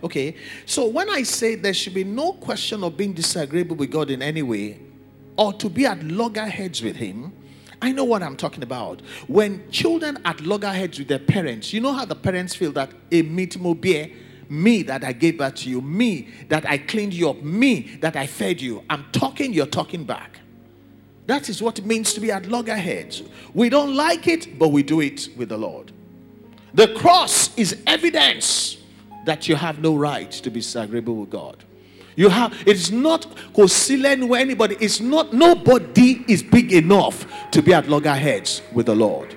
Okay, 0.04 0.35
so 0.66 0.88
when 0.88 1.09
I 1.09 1.23
say 1.23 1.54
there 1.54 1.75
should 1.75 1.94
be 1.94 2.04
no 2.04 2.32
question 2.32 2.82
of 2.82 2.97
being 2.97 3.12
disagreeable 3.12 3.76
with 3.76 3.90
God 3.90 4.11
in 4.11 4.21
any 4.21 4.42
way 4.42 4.80
or 5.37 5.52
to 5.54 5.68
be 5.68 5.87
at 5.87 6.02
loggerheads 6.02 6.82
with 6.82 6.97
Him, 6.97 7.32
I 7.82 7.90
know 7.90 8.04
what 8.04 8.22
I'm 8.22 8.36
talking 8.36 8.62
about. 8.62 9.02
When 9.26 9.68
children 9.72 10.18
at 10.24 10.40
loggerheads 10.40 11.00
with 11.00 11.08
their 11.08 11.18
parents, 11.18 11.72
you 11.72 11.80
know 11.80 11.92
how 11.92 12.04
the 12.04 12.14
parents 12.14 12.54
feel 12.54 12.70
that 12.72 12.90
eh, 13.10 13.22
a 13.22 13.74
beer, 13.74 14.10
me 14.48 14.82
that 14.84 15.02
I 15.02 15.12
gave 15.12 15.38
birth 15.38 15.56
to 15.56 15.68
you, 15.68 15.80
me 15.80 16.28
that 16.48 16.64
I 16.64 16.78
cleaned 16.78 17.12
you 17.12 17.28
up, 17.28 17.42
me 17.42 17.96
that 18.00 18.14
I 18.14 18.28
fed 18.28 18.60
you. 18.60 18.84
I'm 18.88 19.04
talking, 19.10 19.52
you're 19.52 19.66
talking 19.66 20.04
back. 20.04 20.38
That 21.26 21.48
is 21.48 21.60
what 21.60 21.80
it 21.80 21.84
means 21.84 22.14
to 22.14 22.20
be 22.20 22.30
at 22.30 22.46
loggerheads. 22.46 23.24
We 23.52 23.68
don't 23.68 23.96
like 23.96 24.28
it, 24.28 24.60
but 24.60 24.68
we 24.68 24.84
do 24.84 25.00
it 25.00 25.28
with 25.36 25.48
the 25.48 25.58
Lord. 25.58 25.90
The 26.74 26.94
cross 26.94 27.56
is 27.58 27.82
evidence 27.88 28.78
that 29.26 29.48
you 29.48 29.56
have 29.56 29.80
no 29.80 29.96
right 29.96 30.30
to 30.30 30.50
be 30.50 30.60
disagreeable 30.60 31.16
with 31.16 31.30
God. 31.30 31.64
You 32.16 32.28
have 32.28 32.62
it's 32.66 32.90
not 32.90 33.26
concealing 33.54 34.28
where 34.28 34.40
anybody, 34.40 34.76
it's 34.81 35.00
not 35.00 35.33
nobody 35.33 36.25
is 36.28 36.42
big 36.42 36.73
enough 36.73 37.26
to 37.52 37.62
be 37.62 37.73
at 37.73 37.88
loggerheads 37.88 38.62
with 38.73 38.87
the 38.87 38.95
Lord. 38.95 39.35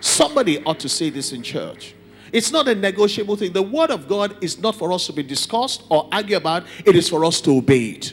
Somebody 0.00 0.62
ought 0.64 0.80
to 0.80 0.88
say 0.88 1.10
this 1.10 1.32
in 1.32 1.42
church. 1.42 1.94
It's 2.32 2.50
not 2.50 2.66
a 2.66 2.74
negotiable 2.74 3.36
thing. 3.36 3.52
The 3.52 3.62
word 3.62 3.90
of 3.90 4.08
God 4.08 4.36
is 4.42 4.58
not 4.58 4.74
for 4.74 4.92
us 4.92 5.06
to 5.06 5.12
be 5.12 5.22
discussed 5.22 5.84
or 5.88 6.08
argue 6.10 6.36
about, 6.36 6.64
it 6.84 6.96
is 6.96 7.08
for 7.08 7.24
us 7.24 7.40
to 7.42 7.58
obey 7.58 7.90
it. 7.90 8.12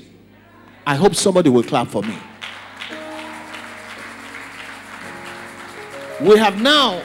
I 0.86 0.96
hope 0.96 1.16
somebody 1.16 1.50
will 1.50 1.64
clap 1.64 1.88
for 1.88 2.04
me. 2.04 2.16
We 6.22 6.38
have 6.38 6.62
now 6.62 7.02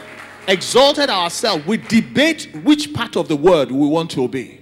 exalted 0.47 1.09
ourselves. 1.09 1.67
We 1.67 1.79
debate 1.79 2.51
which 2.63 2.93
part 2.93 3.17
of 3.17 3.29
the 3.29 3.37
word 3.37 3.71
we 3.71 3.87
want 3.89 4.11
to 4.13 4.25
obey. 4.25 4.61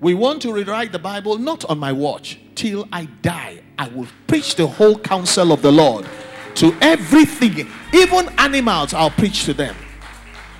We 0.00 0.14
want 0.14 0.40
to 0.42 0.52
rewrite 0.52 0.92
the 0.92 0.98
Bible 0.98 1.38
not 1.38 1.64
on 1.66 1.78
my 1.78 1.92
watch. 1.92 2.38
Till 2.54 2.88
I 2.90 3.04
die, 3.22 3.62
I 3.78 3.88
will 3.88 4.08
preach 4.26 4.56
the 4.56 4.66
whole 4.66 4.98
counsel 4.98 5.52
of 5.52 5.62
the 5.62 5.70
Lord 5.70 6.06
to 6.56 6.74
everything, 6.80 7.68
even 7.94 8.28
animals, 8.38 8.92
I'll 8.92 9.10
preach 9.10 9.44
to 9.44 9.54
them. 9.54 9.74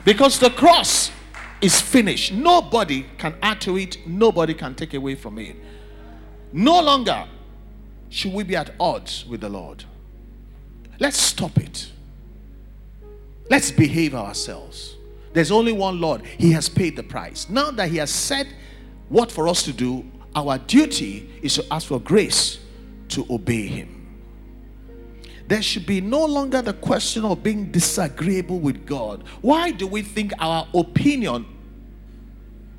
Because 0.04 0.38
the 0.38 0.50
cross 0.50 1.11
is 1.61 1.80
finished. 1.80 2.32
Nobody 2.32 3.06
can 3.18 3.35
add 3.42 3.61
to 3.62 3.76
it, 3.76 3.99
nobody 4.06 4.54
can 4.54 4.75
take 4.75 4.94
away 4.94 5.14
from 5.14 5.38
it. 5.38 5.56
No 6.52 6.80
longer 6.80 7.26
should 8.09 8.32
we 8.32 8.44
be 8.44 8.56
at 8.56 8.75
odds 8.80 9.26
with 9.26 9.40
the 9.40 9.49
Lord. 9.49 9.85
Let's 10.99 11.18
stop 11.18 11.59
it. 11.59 11.90
Let's 13.50 13.70
behave 13.70 14.14
ourselves. 14.14 14.97
There's 15.32 15.50
only 15.50 15.73
one 15.73 16.00
Lord. 16.00 16.23
He 16.25 16.52
has 16.52 16.68
paid 16.68 16.97
the 16.97 17.02
price. 17.02 17.49
Now 17.49 17.70
that 17.73 17.88
He 17.88 17.99
has 17.99 18.11
said 18.11 18.49
what 19.10 19.30
for 19.30 19.46
us 19.48 19.64
to 19.64 19.72
do, 19.72 20.04
our 20.34 20.56
duty 20.56 21.28
is 21.42 21.56
to 21.56 21.66
ask 21.70 21.88
for 21.88 22.00
grace 22.00 22.60
to 23.08 23.26
obey 23.28 23.66
Him. 23.66 23.96
There 25.48 25.60
should 25.60 25.84
be 25.84 26.00
no 26.00 26.24
longer 26.24 26.62
the 26.62 26.72
question 26.72 27.24
of 27.24 27.42
being 27.42 27.72
disagreeable 27.72 28.60
with 28.60 28.86
God. 28.86 29.24
Why 29.40 29.72
do 29.72 29.88
we 29.88 30.02
think 30.02 30.32
our 30.38 30.66
opinion 30.72 31.44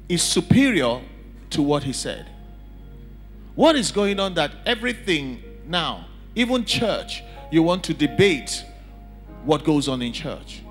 is 0.07 0.23
superior 0.23 1.01
to 1.49 1.61
what 1.61 1.83
He 1.83 1.91
said? 1.91 2.27
What 3.55 3.75
is 3.75 3.91
going 3.91 4.19
on 4.21 4.33
that 4.35 4.53
everything 4.65 5.43
now, 5.67 6.07
even 6.33 6.63
church, 6.63 7.23
you 7.51 7.61
want 7.61 7.83
to 7.83 7.93
debate 7.93 8.63
what 9.43 9.65
goes 9.65 9.89
on 9.89 10.01
in 10.01 10.13
church. 10.13 10.61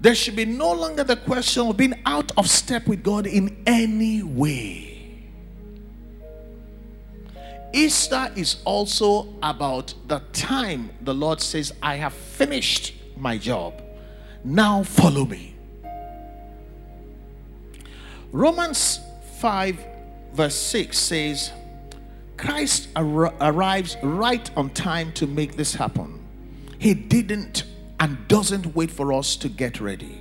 There 0.00 0.14
should 0.14 0.36
be 0.36 0.46
no 0.46 0.72
longer 0.72 1.04
the 1.04 1.16
question 1.16 1.66
of 1.66 1.76
being 1.76 2.00
out 2.06 2.32
of 2.38 2.48
step 2.48 2.86
with 2.86 3.02
God 3.02 3.26
in 3.26 3.62
any 3.66 4.22
way. 4.22 4.90
Easter 7.72 8.32
is 8.34 8.56
also 8.64 9.28
about 9.42 9.94
the 10.08 10.20
time 10.32 10.90
the 11.02 11.14
Lord 11.14 11.40
says, 11.40 11.72
I 11.82 11.96
have 11.96 12.14
finished 12.14 12.94
my 13.16 13.36
job. 13.38 13.74
Now 14.42 14.82
follow 14.82 15.24
me. 15.24 15.54
Romans 18.32 19.00
5, 19.38 19.78
verse 20.32 20.54
6 20.54 20.98
says, 20.98 21.52
Christ 22.36 22.88
ar- 22.96 23.34
arrives 23.40 23.96
right 24.02 24.50
on 24.56 24.70
time 24.70 25.12
to 25.12 25.26
make 25.26 25.56
this 25.56 25.74
happen. 25.74 26.24
He 26.78 26.94
didn't 26.94 27.64
and 28.00 28.26
doesn't 28.26 28.74
wait 28.74 28.90
for 28.90 29.12
us 29.12 29.36
to 29.36 29.48
get 29.48 29.80
ready. 29.80 30.20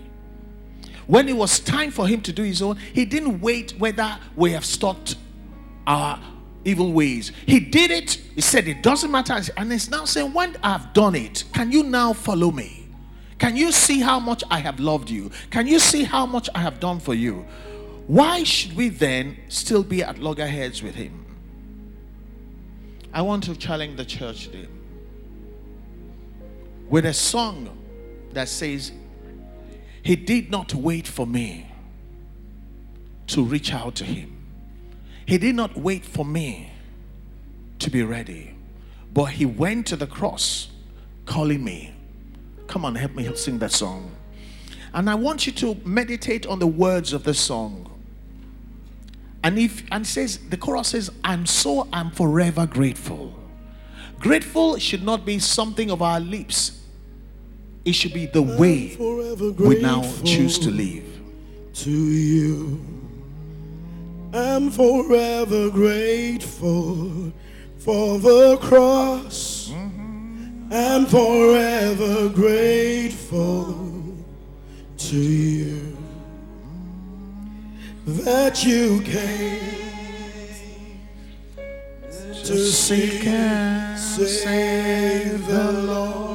When 1.07 1.27
it 1.27 1.35
was 1.35 1.59
time 1.59 1.89
for 1.89 2.07
him 2.07 2.21
to 2.21 2.33
do 2.33 2.43
his 2.43 2.61
own, 2.61 2.77
he 2.93 3.05
didn't 3.05 3.39
wait 3.39 3.71
whether 3.79 4.19
we 4.35 4.51
have 4.51 4.65
stopped 4.65 5.15
our 5.87 6.19
evil 6.65 6.91
ways. 6.91 7.31
He 7.47 7.59
did 7.59 7.89
it. 7.89 8.11
He 8.35 8.41
said 8.41 8.67
it 8.67 8.83
doesn't 8.83 9.09
matter. 9.09 9.41
And 9.57 9.71
he's 9.71 9.89
now 9.89 10.05
saying, 10.05 10.33
When 10.33 10.55
I've 10.61 10.93
done 10.93 11.15
it, 11.15 11.45
can 11.53 11.71
you 11.71 11.81
now 11.83 12.13
follow 12.13 12.51
me? 12.51 12.87
Can 13.39 13.55
you 13.55 13.71
see 13.71 14.01
how 14.01 14.19
much 14.19 14.43
I 14.51 14.59
have 14.59 14.79
loved 14.79 15.09
you? 15.09 15.31
Can 15.49 15.65
you 15.65 15.79
see 15.79 16.03
how 16.03 16.25
much 16.25 16.49
I 16.53 16.59
have 16.59 16.79
done 16.79 16.99
for 16.99 17.13
you? 17.13 17.45
Why 18.05 18.43
should 18.43 18.75
we 18.75 18.89
then 18.89 19.37
still 19.47 19.83
be 19.83 20.03
at 20.03 20.19
loggerheads 20.19 20.83
with 20.83 20.95
him? 20.95 21.25
I 23.13 23.21
want 23.21 23.45
to 23.45 23.55
challenge 23.55 23.97
the 23.97 24.05
church 24.05 24.45
today 24.45 24.67
with 26.89 27.05
a 27.05 27.13
song 27.13 27.77
that 28.33 28.49
says, 28.49 28.91
He 30.03 30.15
did 30.15 30.49
not 30.49 30.73
wait 30.73 31.07
for 31.07 31.27
me 31.27 31.71
to 33.27 33.43
reach 33.43 33.73
out 33.73 33.95
to 33.95 34.05
Him. 34.05 34.35
He 35.25 35.37
did 35.37 35.55
not 35.55 35.77
wait 35.77 36.03
for 36.03 36.25
me 36.25 36.71
to 37.79 37.89
be 37.89 38.03
ready, 38.03 38.55
but 39.13 39.25
He 39.25 39.45
went 39.45 39.87
to 39.87 39.95
the 39.95 40.07
cross 40.07 40.69
calling 41.25 41.63
me. 41.63 41.93
Come 42.67 42.85
on, 42.85 42.95
help 42.95 43.15
me 43.15 43.29
sing 43.35 43.59
that 43.59 43.71
song. 43.71 44.11
And 44.93 45.09
I 45.09 45.15
want 45.15 45.45
you 45.45 45.51
to 45.53 45.75
meditate 45.85 46.47
on 46.47 46.59
the 46.59 46.67
words 46.67 47.13
of 47.13 47.23
the 47.23 47.33
song. 47.33 47.85
And 49.43 49.57
if 49.57 49.83
and 49.91 50.05
says 50.05 50.39
the 50.49 50.57
chorus 50.57 50.89
says, 50.89 51.11
I'm 51.23 51.45
so 51.45 51.87
I'm 51.93 52.11
forever 52.11 52.65
grateful. 52.65 53.33
Grateful 54.19 54.77
should 54.77 55.03
not 55.03 55.25
be 55.25 55.39
something 55.39 55.89
of 55.89 56.01
our 56.01 56.19
lips. 56.19 56.78
It 57.85 57.93
should 57.93 58.13
be 58.13 58.25
the 58.25 58.41
way 58.41 58.95
we 58.97 59.81
now 59.81 60.01
choose 60.23 60.59
to 60.59 60.69
live. 60.69 61.05
To 61.73 61.91
you, 61.91 62.81
I'm 64.33 64.69
forever 64.69 65.69
grateful 65.69 67.31
for 67.77 68.19
the 68.19 68.57
cross. 68.57 69.69
Mm-hmm. 69.71 70.73
I'm 70.73 71.05
forever 71.05 72.29
grateful 72.29 73.75
to 74.97 75.17
you 75.17 75.97
that 78.05 78.65
you 78.65 79.01
came 79.01 79.79
to 82.43 82.57
seek 82.57 83.25
and 83.25 83.97
save 83.97 85.47
the 85.47 85.71
Lord. 85.71 86.28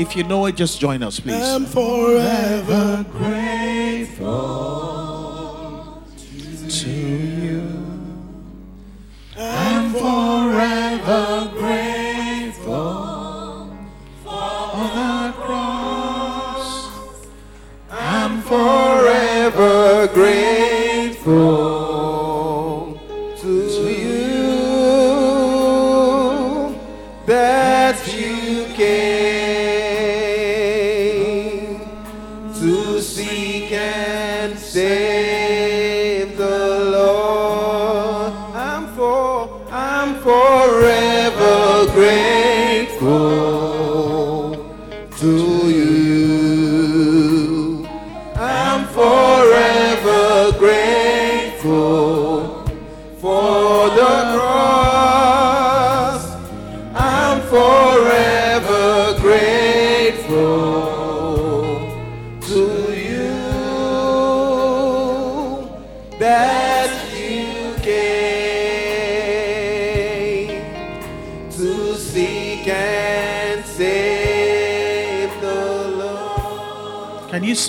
If 0.00 0.16
you 0.16 0.24
know 0.24 0.46
it, 0.46 0.56
just 0.56 0.80
join 0.80 1.02
us, 1.02 1.20
please. 1.20 1.34
I'm 1.34 1.66
forever 1.66 3.04
grateful 3.12 4.16
to 6.70 6.90
you. 6.90 7.62
I'm 9.36 9.92
forever 9.92 11.50
grateful 11.52 12.96
for 14.24 14.88
the 14.96 15.34
cross. 15.36 16.96
I'm 17.90 18.40
forever 18.40 20.08
grateful 20.14 21.79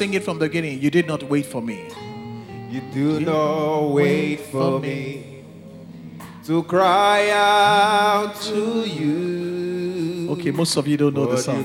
sing 0.02 0.16
it 0.16 0.24
from 0.24 0.40
the 0.40 0.48
beginning? 0.48 0.82
You 0.82 0.90
did 0.90 1.06
not 1.06 1.22
wait 1.30 1.46
for 1.46 1.62
me. 1.62 1.80
You 2.72 2.82
do 2.92 3.20
not 3.20 3.90
wait 3.90 4.40
for 4.40 4.80
me 4.80 5.44
to 6.48 6.64
cry 6.64 7.30
out 7.30 8.34
to 8.50 8.82
you. 8.82 10.32
Okay, 10.32 10.50
most 10.50 10.76
of 10.76 10.88
you 10.88 10.98
don't 10.98 11.14
know 11.14 11.28
the 11.28 11.36
you 11.36 11.48
song. 11.48 11.62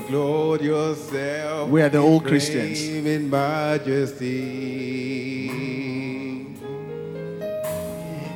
yourself 0.61 1.69
We 1.69 1.81
are 1.81 1.89
the 1.89 1.97
old 1.97 2.25
Christians. 2.25 2.79
In 2.87 3.27
majesty. 3.27 4.27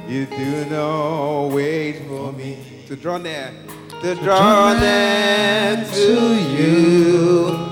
You 0.07 0.25
do 0.25 0.65
not 0.65 1.49
wait 1.49 1.97
for 2.07 2.33
me 2.33 2.57
to 2.87 2.95
draw 2.95 3.17
near, 3.19 3.53
to 4.01 4.15
draw 4.15 4.73
near 4.79 5.85
to 5.93 6.15
you. 6.57 7.70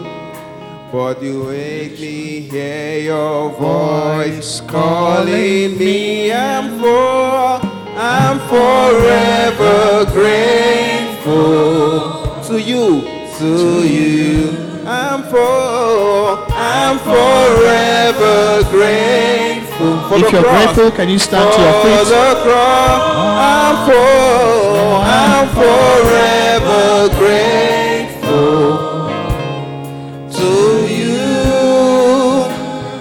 But 0.91 1.21
you 1.21 1.43
make 1.43 1.99
me 1.99 2.39
hear 2.49 2.99
your 3.01 3.51
voice 3.51 4.59
calling 4.61 5.77
me. 5.77 6.33
I'm 6.33 6.79
for, 6.79 7.59
I'm 7.95 8.39
forever 8.49 10.05
grateful 10.11 11.99
to 12.47 12.59
you, 12.59 13.01
to 13.37 13.87
you. 13.87 14.49
I'm 14.87 15.21
for, 15.29 16.43
I'm 16.57 16.97
forever 16.97 18.63
grateful 18.71 19.99
for 20.09 20.15
If 20.25 20.31
you're 20.31 20.41
cross. 20.41 20.73
grateful, 20.73 20.89
can 20.91 21.07
you 21.09 21.19
stand 21.19 21.53
to 21.53 21.61
your 21.61 21.73
feet? 21.83 22.09
the 22.09 22.41
cross, 22.41 23.01
I'm 23.53 23.75
for, 23.85 25.05
I'm 25.05 25.47
forever 25.53 27.09
grateful 27.19 27.78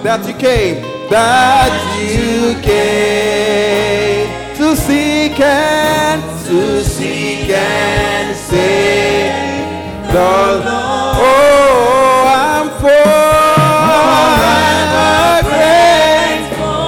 that 0.03 0.25
you 0.25 0.33
came, 0.33 0.81
that 1.09 1.71
you 1.99 2.55
came 2.61 4.29
to 4.55 4.75
seek 4.75 5.39
and 5.41 6.21
to 6.45 6.83
seek 6.83 7.49
and 7.49 8.35
save 8.35 10.07
the 10.07 10.63
Lord. 10.65 11.17
Oh, 11.21 12.23
I'm 12.25 12.69
grateful 15.49 16.79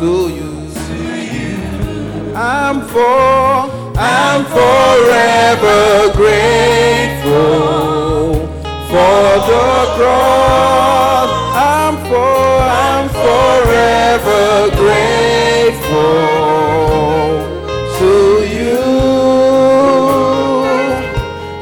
to 0.00 0.12
you. 0.34 0.50
I'm 2.34 2.80
for, 2.88 3.70
I'm 3.96 4.44
forever 4.46 6.12
grateful 6.16 7.70
for 8.90 9.22
the 9.48 9.68
cross. 9.96 11.19
I'm 12.12 12.16
for, 12.16 12.18
I'm 12.18 13.08
forever 13.08 14.74
grateful 14.74 16.18
to 17.98 18.14
you 18.48 18.82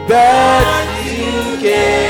that 0.09 0.89
you 1.05 1.59
came 1.61 2.01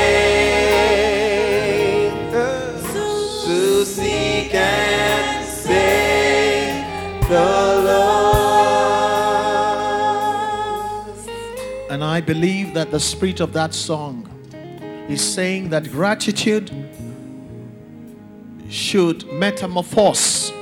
to 2.31 3.85
seek 3.85 4.55
and 4.55 5.44
save 5.44 6.87
the 7.29 7.51
lost. 7.88 8.70
And 11.90 12.05
I 12.05 12.20
believe 12.20 12.72
that 12.74 12.92
the 12.92 13.01
spirit 13.01 13.40
of 13.40 13.53
that 13.55 13.74
song 13.74 14.29
is 15.09 15.20
saying 15.22 15.70
that 15.70 15.90
gratitude 15.90 16.70
should 18.68 19.31
metamorphose 19.33 20.52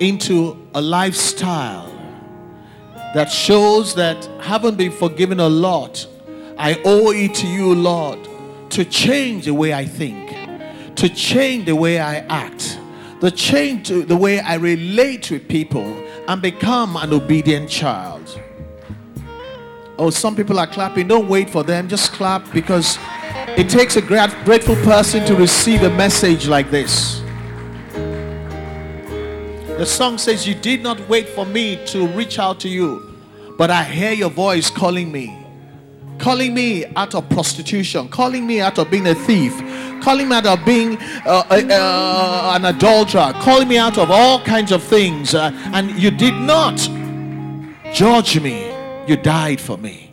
into 0.00 0.56
a 0.74 0.80
lifestyle 0.80 1.86
that 3.14 3.30
shows 3.30 3.94
that 3.94 4.24
having 4.40 4.74
been 4.74 4.92
forgiven 4.92 5.40
a 5.40 5.48
lot, 5.48 6.06
I 6.58 6.80
owe 6.84 7.10
it 7.12 7.34
to 7.36 7.46
you, 7.46 7.74
Lord, 7.74 8.18
to 8.70 8.84
change 8.84 9.46
the 9.46 9.54
way 9.54 9.72
I 9.72 9.86
think, 9.86 10.96
to 10.96 11.08
change 11.08 11.66
the 11.66 11.74
way 11.74 11.98
I 11.98 12.16
act, 12.26 12.78
to 13.20 13.30
change 13.30 13.88
the 13.88 14.16
way 14.16 14.40
I 14.40 14.56
relate 14.56 15.30
with 15.30 15.48
people 15.48 15.86
and 16.28 16.42
become 16.42 16.96
an 16.96 17.12
obedient 17.12 17.70
child. 17.70 18.40
Oh, 19.98 20.10
some 20.10 20.36
people 20.36 20.60
are 20.60 20.66
clapping. 20.66 21.08
Don't 21.08 21.28
wait 21.28 21.50
for 21.50 21.64
them. 21.64 21.88
Just 21.88 22.12
clap 22.12 22.52
because 22.52 22.98
it 23.58 23.68
takes 23.68 23.96
a 23.96 24.00
gra- 24.00 24.32
grateful 24.44 24.76
person 24.76 25.26
to 25.26 25.34
receive 25.34 25.82
a 25.82 25.90
message 25.90 26.46
like 26.46 26.70
this. 26.70 27.20
The 29.78 29.84
song 29.84 30.16
says, 30.16 30.46
You 30.46 30.54
did 30.54 30.82
not 30.82 31.08
wait 31.08 31.28
for 31.28 31.44
me 31.44 31.84
to 31.86 32.06
reach 32.08 32.38
out 32.38 32.60
to 32.60 32.68
you, 32.68 33.16
but 33.58 33.68
I 33.70 33.82
hear 33.82 34.12
your 34.12 34.30
voice 34.30 34.70
calling 34.70 35.10
me. 35.10 35.36
Calling 36.18 36.54
me 36.54 36.84
out 36.96 37.14
of 37.16 37.28
prostitution, 37.30 38.08
calling 38.08 38.46
me 38.46 38.60
out 38.60 38.78
of 38.78 38.90
being 38.90 39.06
a 39.08 39.14
thief, 39.14 39.52
calling 40.02 40.28
me 40.28 40.36
out 40.36 40.46
of 40.46 40.64
being 40.64 40.96
uh, 41.26 41.44
uh, 41.50 41.62
uh, 41.70 42.52
an 42.56 42.64
adulterer, 42.64 43.32
calling 43.40 43.68
me 43.68 43.76
out 43.78 43.98
of 43.98 44.10
all 44.10 44.40
kinds 44.42 44.70
of 44.70 44.82
things. 44.82 45.34
uh, 45.34 45.50
and 45.72 45.90
you 45.90 46.10
did 46.10 46.34
not 46.34 46.76
judge 47.92 48.40
me. 48.40 48.72
You 49.08 49.16
died 49.16 49.60
for 49.60 49.78
me. 49.78 50.07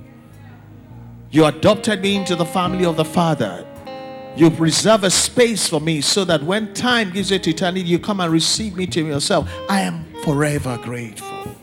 You 1.35 1.43
adopted 1.47 2.01
me 2.01 2.15
into 2.15 2.33
the 2.37 2.45
family 2.45 2.85
of 2.85 2.95
the 2.95 3.03
Father. 3.03 3.67
You 4.37 4.49
preserve 4.49 5.03
a 5.03 5.11
space 5.11 5.67
for 5.67 5.81
me 5.81 5.99
so 5.99 6.23
that 6.23 6.41
when 6.41 6.73
time 6.73 7.11
gives 7.11 7.29
it 7.29 7.45
eternity, 7.45 7.81
you 7.85 7.99
come 7.99 8.21
and 8.21 8.31
receive 8.31 8.77
me 8.77 8.87
to 8.87 9.05
yourself. 9.05 9.49
I 9.69 9.81
am 9.81 10.05
forever 10.23 10.79
grateful. 10.81 11.53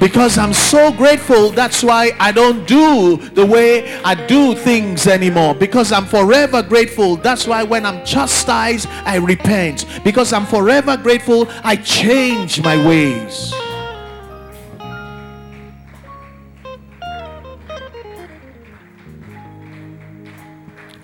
Because 0.00 0.38
I'm 0.38 0.52
so 0.52 0.90
grateful, 0.90 1.50
that's 1.50 1.84
why 1.84 2.10
I 2.18 2.32
don't 2.32 2.66
do 2.66 3.18
the 3.18 3.46
way 3.46 4.02
I 4.02 4.16
do 4.26 4.56
things 4.56 5.06
anymore. 5.06 5.54
Because 5.54 5.92
I'm 5.92 6.04
forever 6.04 6.64
grateful, 6.64 7.14
that's 7.14 7.46
why 7.46 7.62
when 7.62 7.86
I'm 7.86 8.04
chastised, 8.04 8.88
I 9.04 9.18
repent. 9.18 9.86
Because 10.02 10.32
I'm 10.32 10.46
forever 10.46 10.96
grateful, 10.96 11.46
I 11.62 11.76
change 11.76 12.60
my 12.60 12.76
ways. 12.84 13.54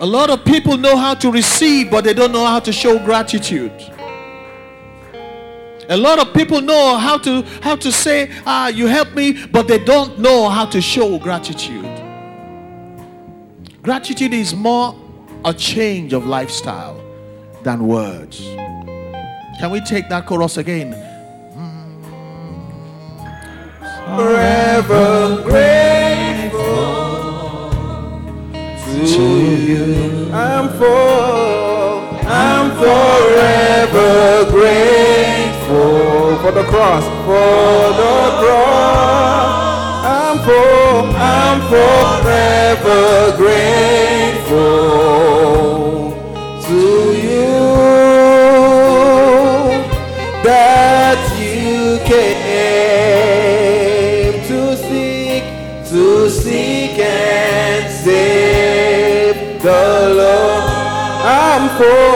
A 0.07 0.09
lot 0.09 0.29
of 0.29 0.45
people 0.45 0.77
know 0.77 0.95
how 0.95 1.15
to 1.15 1.29
receive, 1.29 1.91
but 1.91 2.05
they 2.05 2.13
don't 2.13 2.31
know 2.31 2.45
how 2.45 2.61
to 2.61 2.71
show 2.71 2.97
gratitude. 2.97 3.73
A 5.89 5.97
lot 5.97 6.17
of 6.17 6.33
people 6.33 6.61
know 6.61 6.95
how 6.95 7.17
to 7.17 7.41
how 7.61 7.75
to 7.75 7.91
say, 7.91 8.29
"Ah, 8.45 8.69
you 8.69 8.87
help 8.87 9.13
me," 9.13 9.33
but 9.51 9.67
they 9.67 9.79
don't 9.79 10.17
know 10.17 10.47
how 10.47 10.65
to 10.67 10.79
show 10.79 11.19
gratitude. 11.19 11.91
Gratitude 13.83 14.33
is 14.33 14.55
more 14.55 14.95
a 15.43 15.53
change 15.53 16.13
of 16.13 16.25
lifestyle 16.25 17.01
than 17.63 17.85
words. 17.85 18.39
Can 19.59 19.71
we 19.71 19.81
take 19.81 20.07
that 20.07 20.25
chorus 20.25 20.55
again? 20.55 20.95
forever 24.15 25.16
cross, 36.77 37.05
for 37.25 37.81
the 38.01 38.17
cross. 38.39 40.05
I'm 40.05 40.37
for, 40.45 40.69
I'm 41.17 41.59
forever 41.73 43.05
grateful 43.35 44.61
to 46.67 46.81
you 47.25 47.57
that 50.43 51.19
you 51.41 51.97
came 52.11 53.25
to 54.45 54.59
seek, 54.77 55.45
to 55.89 56.29
seek 56.29 56.95
and 56.99 57.85
save 57.91 59.37
the 59.63 59.85
Lord. 60.19 60.63
I'm 61.25 61.63
for, 61.79 62.06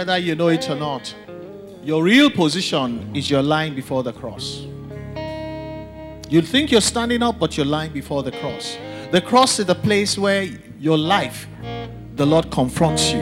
whether 0.00 0.16
you 0.16 0.34
know 0.34 0.48
it 0.48 0.66
or 0.70 0.76
not, 0.76 1.14
your 1.82 2.02
real 2.02 2.30
position 2.30 3.14
is 3.14 3.28
you're 3.28 3.42
lying 3.42 3.74
before 3.74 4.02
the 4.02 4.14
cross. 4.14 4.66
You 6.30 6.40
think 6.40 6.72
you're 6.72 6.80
standing 6.80 7.22
up, 7.22 7.38
but 7.38 7.58
you're 7.58 7.66
lying 7.66 7.92
before 7.92 8.22
the 8.22 8.32
cross. 8.32 8.78
The 9.10 9.20
cross 9.20 9.58
is 9.58 9.66
the 9.66 9.74
place 9.74 10.16
where 10.16 10.44
your 10.78 10.96
life, 10.96 11.46
the 12.14 12.24
Lord 12.24 12.50
confronts 12.50 13.12
you, 13.12 13.20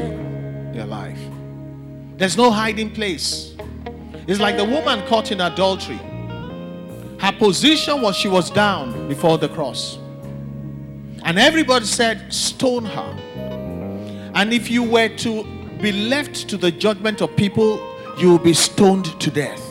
your 0.72 0.86
life. 0.86 1.18
There's 2.16 2.36
no 2.36 2.48
hiding 2.52 2.92
place. 2.92 3.56
It's 4.28 4.38
like 4.38 4.56
the 4.56 4.64
woman 4.64 5.04
caught 5.08 5.32
in 5.32 5.40
adultery. 5.40 5.98
Her 7.18 7.32
position 7.32 8.02
was 8.02 8.14
she 8.14 8.28
was 8.28 8.50
down 8.50 9.08
before 9.08 9.36
the 9.36 9.48
cross. 9.48 9.98
And 11.24 11.40
everybody 11.40 11.86
said, 11.86 12.32
Stone 12.32 12.84
her. 12.84 14.30
And 14.36 14.52
if 14.54 14.70
you 14.70 14.84
were 14.84 15.08
to 15.08 15.57
be 15.78 15.92
left 15.92 16.48
to 16.48 16.56
the 16.56 16.70
judgment 16.70 17.20
of 17.20 17.34
people, 17.36 17.80
you 18.18 18.30
will 18.30 18.38
be 18.38 18.52
stoned 18.52 19.20
to 19.20 19.30
death. 19.30 19.62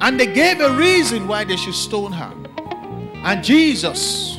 And 0.00 0.20
they 0.20 0.26
gave 0.26 0.60
a 0.60 0.70
reason 0.76 1.26
why 1.26 1.44
they 1.44 1.56
should 1.56 1.74
stone 1.74 2.12
her. 2.12 2.32
And 3.24 3.42
Jesus, 3.42 4.38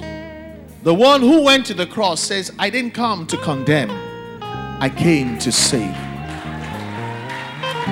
the 0.83 0.93
one 0.93 1.21
who 1.21 1.41
went 1.41 1.65
to 1.65 1.73
the 1.73 1.87
cross, 1.87 2.21
says, 2.21 2.53
I 2.59 2.69
didn't 2.69 2.93
come 2.93 3.25
to 3.27 3.37
condemn, 3.37 3.91
I 4.79 4.89
came 4.89 5.39
to 5.39 5.51
save. 5.51 5.95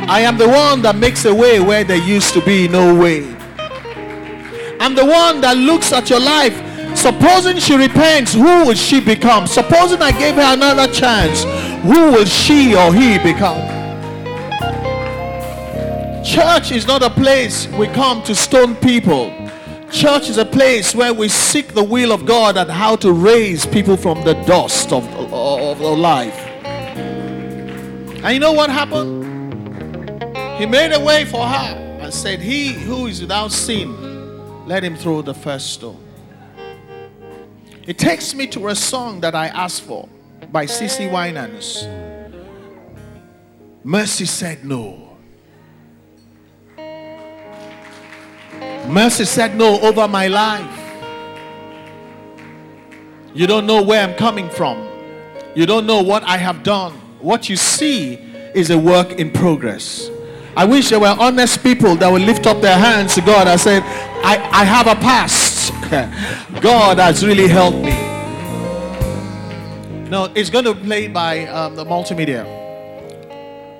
I 0.07 0.21
am 0.21 0.37
the 0.37 0.47
one 0.47 0.83
that 0.83 0.95
makes 0.95 1.25
a 1.25 1.33
way 1.33 1.59
where 1.59 1.83
there 1.83 1.97
used 1.97 2.33
to 2.35 2.41
be 2.45 2.67
no 2.67 2.93
way. 2.93 3.25
I'm 4.79 4.93
the 4.93 5.05
one 5.05 5.41
that 5.41 5.57
looks 5.57 5.91
at 5.91 6.11
your 6.11 6.19
life. 6.19 6.61
Supposing 6.95 7.57
she 7.57 7.75
repents, 7.75 8.33
who 8.33 8.65
will 8.65 8.75
she 8.75 9.01
become? 9.01 9.47
Supposing 9.47 10.01
I 10.01 10.11
gave 10.11 10.35
her 10.35 10.53
another 10.53 10.91
chance, 10.93 11.43
who 11.85 12.11
will 12.11 12.25
she 12.25 12.75
or 12.75 12.93
he 12.93 13.19
become? 13.19 13.61
Church 16.23 16.71
is 16.71 16.87
not 16.87 17.03
a 17.03 17.09
place 17.11 17.67
we 17.67 17.85
come 17.87 18.23
to 18.23 18.33
stone 18.33 18.75
people. 18.77 19.31
Church 19.91 20.27
is 20.27 20.39
a 20.39 20.45
place 20.45 20.95
where 20.95 21.13
we 21.13 21.29
seek 21.29 21.75
the 21.75 21.83
will 21.83 22.11
of 22.11 22.25
God 22.25 22.57
and 22.57 22.71
how 22.71 22.95
to 22.97 23.13
raise 23.13 23.67
people 23.67 23.95
from 23.95 24.23
the 24.23 24.33
dust 24.45 24.91
of, 24.91 25.07
of, 25.15 25.79
of 25.79 25.99
life. 25.99 26.35
And 28.23 28.33
you 28.33 28.39
know 28.39 28.53
what 28.53 28.71
happened? 28.71 29.23
He 30.57 30.65
made 30.65 30.91
a 30.91 30.99
way 30.99 31.25
for 31.25 31.45
her 31.45 31.99
and 32.01 32.11
said, 32.11 32.39
He 32.39 32.69
who 32.69 33.05
is 33.05 33.21
without 33.21 33.51
sin, 33.51 34.67
let 34.67 34.83
him 34.83 34.95
throw 34.95 35.21
the 35.21 35.35
first 35.35 35.73
stone. 35.73 36.03
It 37.85 37.99
takes 37.99 38.33
me 38.33 38.47
to 38.47 38.69
a 38.69 38.75
song 38.75 39.21
that 39.21 39.35
I 39.35 39.49
asked 39.49 39.83
for 39.83 40.09
by 40.51 40.65
CeCe 40.65 41.11
Winans. 41.11 41.87
Mercy 43.83 44.25
said 44.25 44.65
no. 44.65 45.17
Mercy 48.87 49.25
said 49.25 49.55
no 49.55 49.79
over 49.81 50.07
my 50.07 50.27
life. 50.27 50.81
You 53.33 53.47
don't 53.47 53.65
know 53.65 53.81
where 53.81 54.01
I'm 54.01 54.15
coming 54.15 54.49
from. 54.49 54.87
You 55.55 55.65
don't 55.65 55.85
know 55.85 56.01
what 56.01 56.23
I 56.23 56.37
have 56.37 56.63
done. 56.63 56.93
What 57.19 57.49
you 57.49 57.57
see 57.57 58.13
is 58.53 58.69
a 58.69 58.77
work 58.77 59.13
in 59.13 59.31
progress. 59.31 60.09
I 60.55 60.63
wish 60.63 60.89
there 60.89 60.99
were 60.99 61.15
honest 61.19 61.61
people 61.61 61.95
that 61.97 62.09
would 62.09 62.21
lift 62.21 62.47
up 62.47 62.61
their 62.61 62.77
hands 62.77 63.15
to 63.15 63.21
God 63.21 63.47
and 63.47 63.59
say, 63.59 63.81
I, 63.81 64.37
I 64.51 64.63
have 64.63 64.87
a 64.87 64.95
past. 64.95 65.73
God 66.61 66.97
has 66.97 67.25
really 67.25 67.47
helped 67.47 67.77
me. 67.77 68.14
No, 70.07 70.31
it's 70.35 70.51
going 70.51 70.65
to 70.65 70.75
be 70.75 70.83
played 70.83 71.13
by 71.15 71.47
um, 71.47 71.75
the 71.75 71.83
multimedia. 71.83 72.45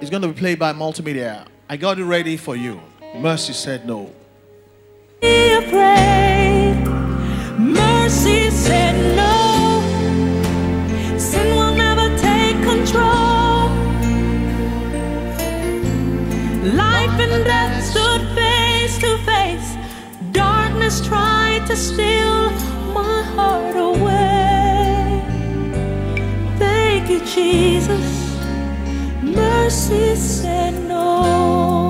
It's 0.02 0.10
going 0.10 0.24
to 0.24 0.28
be 0.30 0.34
played 0.34 0.58
by 0.58 0.74
multimedia. 0.74 1.46
I 1.70 1.78
got 1.78 2.00
it 2.00 2.04
ready 2.04 2.36
for 2.36 2.56
you. 2.56 2.82
Mercy 3.16 3.54
said 3.54 3.86
no. 3.86 4.12
Be 5.22 5.54
afraid. 5.54 6.84
Mercy 7.60 8.50
said 8.50 8.96
no. 9.16 9.82
Sin 11.20 11.56
will 11.56 11.76
never 11.76 12.08
take 12.18 12.56
control. 12.64 13.70
Life 16.74 17.20
and 17.20 17.46
death 17.46 17.84
stood 17.84 18.22
face 18.34 18.98
to 18.98 19.16
face. 19.20 19.76
Darkness 20.32 21.06
tried 21.06 21.68
to 21.68 21.76
steal 21.76 22.50
my 22.94 23.22
heart 23.36 23.76
away. 23.76 24.25
Jesus. 27.36 28.40
Mercy 29.22 30.16
said 30.16 30.74
no. 30.88 31.85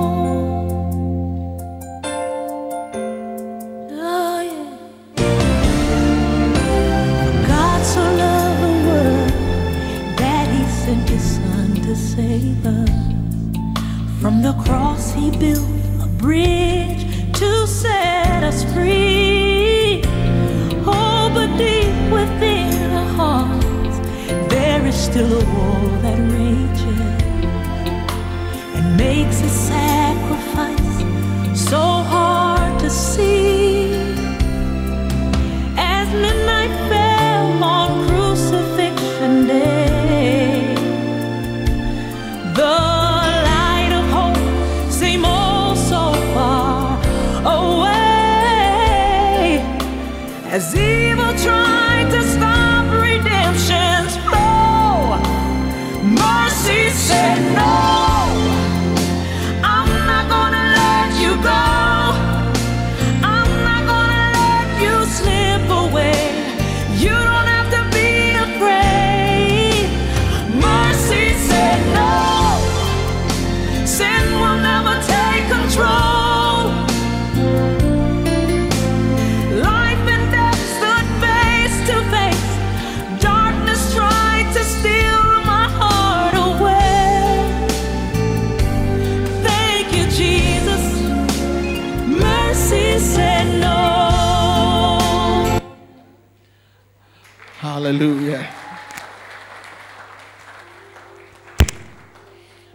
Hallelujah. 97.86 98.52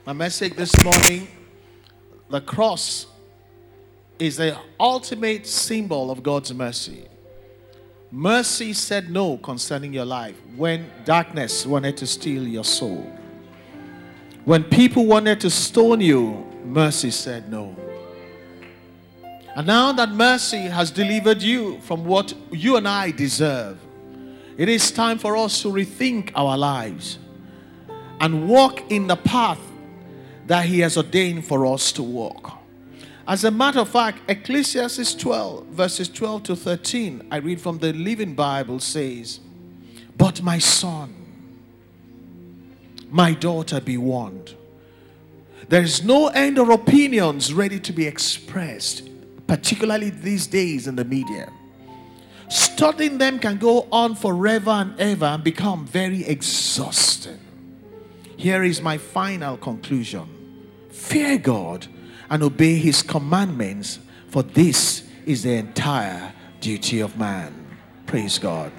My 0.05 0.13
message 0.13 0.53
this 0.53 0.81
morning 0.85 1.27
the 2.29 2.39
cross 2.39 3.07
is 4.17 4.37
the 4.37 4.57
ultimate 4.79 5.45
symbol 5.45 6.11
of 6.11 6.23
God's 6.23 6.53
mercy. 6.53 7.09
Mercy 8.09 8.71
said 8.71 9.09
no 9.09 9.35
concerning 9.35 9.91
your 9.91 10.05
life 10.05 10.37
when 10.55 10.89
darkness 11.03 11.65
wanted 11.65 11.97
to 11.97 12.07
steal 12.07 12.47
your 12.47 12.63
soul. 12.63 13.05
When 14.45 14.63
people 14.63 15.07
wanted 15.07 15.41
to 15.41 15.49
stone 15.49 15.99
you, 15.99 16.41
mercy 16.63 17.11
said 17.11 17.51
no. 17.51 17.75
And 19.57 19.67
now 19.67 19.91
that 19.91 20.07
mercy 20.07 20.61
has 20.67 20.89
delivered 20.89 21.41
you 21.41 21.81
from 21.81 22.05
what 22.05 22.33
you 22.49 22.77
and 22.77 22.87
I 22.87 23.11
deserve, 23.11 23.77
it 24.57 24.69
is 24.69 24.91
time 24.91 25.17
for 25.17 25.35
us 25.37 25.61
to 25.61 25.69
rethink 25.69 26.31
our 26.35 26.57
lives 26.57 27.17
and 28.19 28.47
walk 28.47 28.91
in 28.91 29.07
the 29.07 29.15
path 29.15 29.59
that 30.47 30.65
He 30.65 30.79
has 30.79 30.97
ordained 30.97 31.45
for 31.45 31.65
us 31.65 31.91
to 31.93 32.03
walk. 32.03 32.59
As 33.27 33.43
a 33.43 33.51
matter 33.51 33.79
of 33.79 33.89
fact, 33.89 34.19
Ecclesiastes 34.29 35.15
12, 35.15 35.67
verses 35.67 36.09
12 36.09 36.43
to 36.43 36.55
13, 36.55 37.27
I 37.31 37.37
read 37.37 37.61
from 37.61 37.77
the 37.77 37.93
Living 37.93 38.33
Bible 38.33 38.79
says, 38.79 39.39
But 40.17 40.41
my 40.41 40.57
son, 40.57 41.15
My 43.09 43.33
daughter, 43.33 43.81
be 43.81 43.97
warned. 43.97 44.55
There 45.67 45.81
is 45.81 46.03
no 46.03 46.27
end 46.27 46.57
of 46.57 46.69
opinions 46.69 47.53
ready 47.53 47.79
to 47.79 47.93
be 47.93 48.05
expressed, 48.07 49.09
particularly 49.47 50.09
these 50.09 50.47
days 50.47 50.87
in 50.87 50.95
the 50.95 51.05
media. 51.05 51.51
Studying 52.51 53.17
them 53.17 53.39
can 53.39 53.57
go 53.57 53.87
on 53.93 54.13
forever 54.13 54.71
and 54.71 54.99
ever 54.99 55.23
and 55.23 55.41
become 55.41 55.85
very 55.85 56.25
exhausting. 56.25 57.39
Here 58.35 58.61
is 58.61 58.81
my 58.81 58.97
final 58.97 59.55
conclusion 59.55 60.27
fear 60.89 61.37
God 61.37 61.87
and 62.29 62.43
obey 62.43 62.75
his 62.75 63.03
commandments, 63.03 63.99
for 64.27 64.43
this 64.43 65.07
is 65.25 65.43
the 65.43 65.53
entire 65.53 66.33
duty 66.59 66.99
of 66.99 67.17
man. 67.17 67.77
Praise 68.05 68.37
God. 68.37 68.73